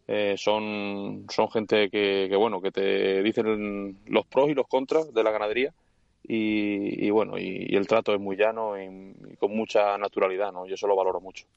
eh, 0.07 0.35
son, 0.37 1.25
son 1.27 1.49
gente 1.49 1.89
que, 1.89 2.31
bueno, 2.37 2.61
que 2.61 2.69
te 2.69 3.23
dicen 3.23 3.97
los 4.05 4.27
pros 4.27 4.49
y 4.49 4.53
los 4.53 4.67
contras 4.67 5.11
de 5.11 5.23
la 5.23 5.31
ganadería. 5.31 5.73
Y, 6.21 7.09
bueno, 7.09 7.39
y, 7.39 7.75
el 7.75 7.87
trato 7.87 8.13
es 8.13 8.19
muy 8.19 8.35
llano 8.35 8.79
y, 8.79 9.15
y, 9.31 9.37
con 9.37 9.57
mucha 9.57 9.97
naturalidad, 9.97 10.51
¿no? 10.51 10.67
Yo 10.67 10.75
eso 10.75 10.85
lo 10.85 10.95
valoro 10.95 11.19
mucho. 11.19 11.47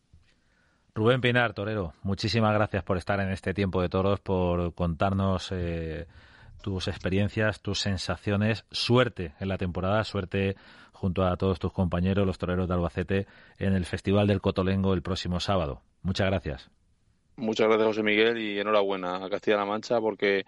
Rubén 0.95 1.23
Pinar, 1.23 1.55
torero, 1.55 1.95
muchísimas 2.03 2.53
gracias 2.53 2.85
por 2.85 2.99
estar 2.99 3.19
en 3.21 3.31
este 3.31 3.55
tiempo 3.55 3.81
de 3.81 3.89
toros, 3.89 4.21
por 4.21 4.75
contarnos 4.75 5.49
eh, 5.51 6.07
tus 6.63 6.87
experiencias, 6.87 7.63
tus 7.63 7.81
sensaciones. 7.81 8.67
Suerte 8.71 9.33
en 9.41 9.49
la 9.49 9.57
temporada, 9.57 10.05
suerte 10.05 10.55
junto 10.93 11.25
a 11.25 11.39
todos 11.39 11.59
tus 11.59 11.73
compañeros, 11.73 12.27
los 12.27 12.37
toreros 12.37 12.69
de 12.69 12.75
Albacete, 12.75 13.27
en 13.59 13.73
el 13.73 13.87
Festival 13.87 14.27
del 14.27 14.43
Cotolengo 14.43 14.93
el 14.93 15.01
próximo 15.01 15.41
sábado. 15.41 15.81
Muchas 16.03 16.27
gracias. 16.27 16.71
Muchas 17.37 17.69
gracias, 17.69 17.87
José 17.87 18.03
Miguel, 18.03 18.37
y 18.37 18.61
enhorabuena 18.61 19.25
a 19.25 19.31
Castilla-La 19.31 19.65
Mancha 19.65 19.99
porque 19.99 20.45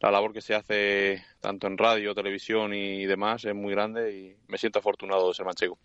la 0.00 0.10
labor 0.10 0.34
que 0.34 0.42
se 0.42 0.54
hace 0.54 1.24
tanto 1.40 1.66
en 1.66 1.78
radio, 1.78 2.14
televisión 2.14 2.74
y 2.74 3.06
demás 3.06 3.42
es 3.46 3.54
muy 3.54 3.72
grande 3.72 4.14
y 4.14 4.36
me 4.48 4.58
siento 4.58 4.80
afortunado 4.80 5.28
de 5.28 5.34
ser 5.34 5.46
manchego. 5.46 5.78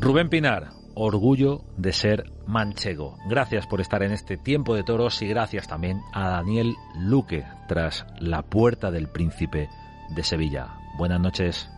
Rubén 0.00 0.30
Pinar, 0.30 0.70
orgullo 0.94 1.60
de 1.76 1.92
ser 1.92 2.32
manchego. 2.46 3.18
Gracias 3.28 3.66
por 3.66 3.82
estar 3.82 4.02
en 4.02 4.12
este 4.12 4.38
tiempo 4.38 4.74
de 4.74 4.82
toros 4.82 5.20
y 5.20 5.28
gracias 5.28 5.68
también 5.68 6.00
a 6.14 6.30
Daniel 6.30 6.74
Luque 6.96 7.44
tras 7.68 8.06
la 8.18 8.40
puerta 8.40 8.90
del 8.90 9.08
príncipe 9.08 9.68
de 10.08 10.22
Sevilla. 10.24 10.68
Buenas 10.96 11.20
noches. 11.20 11.70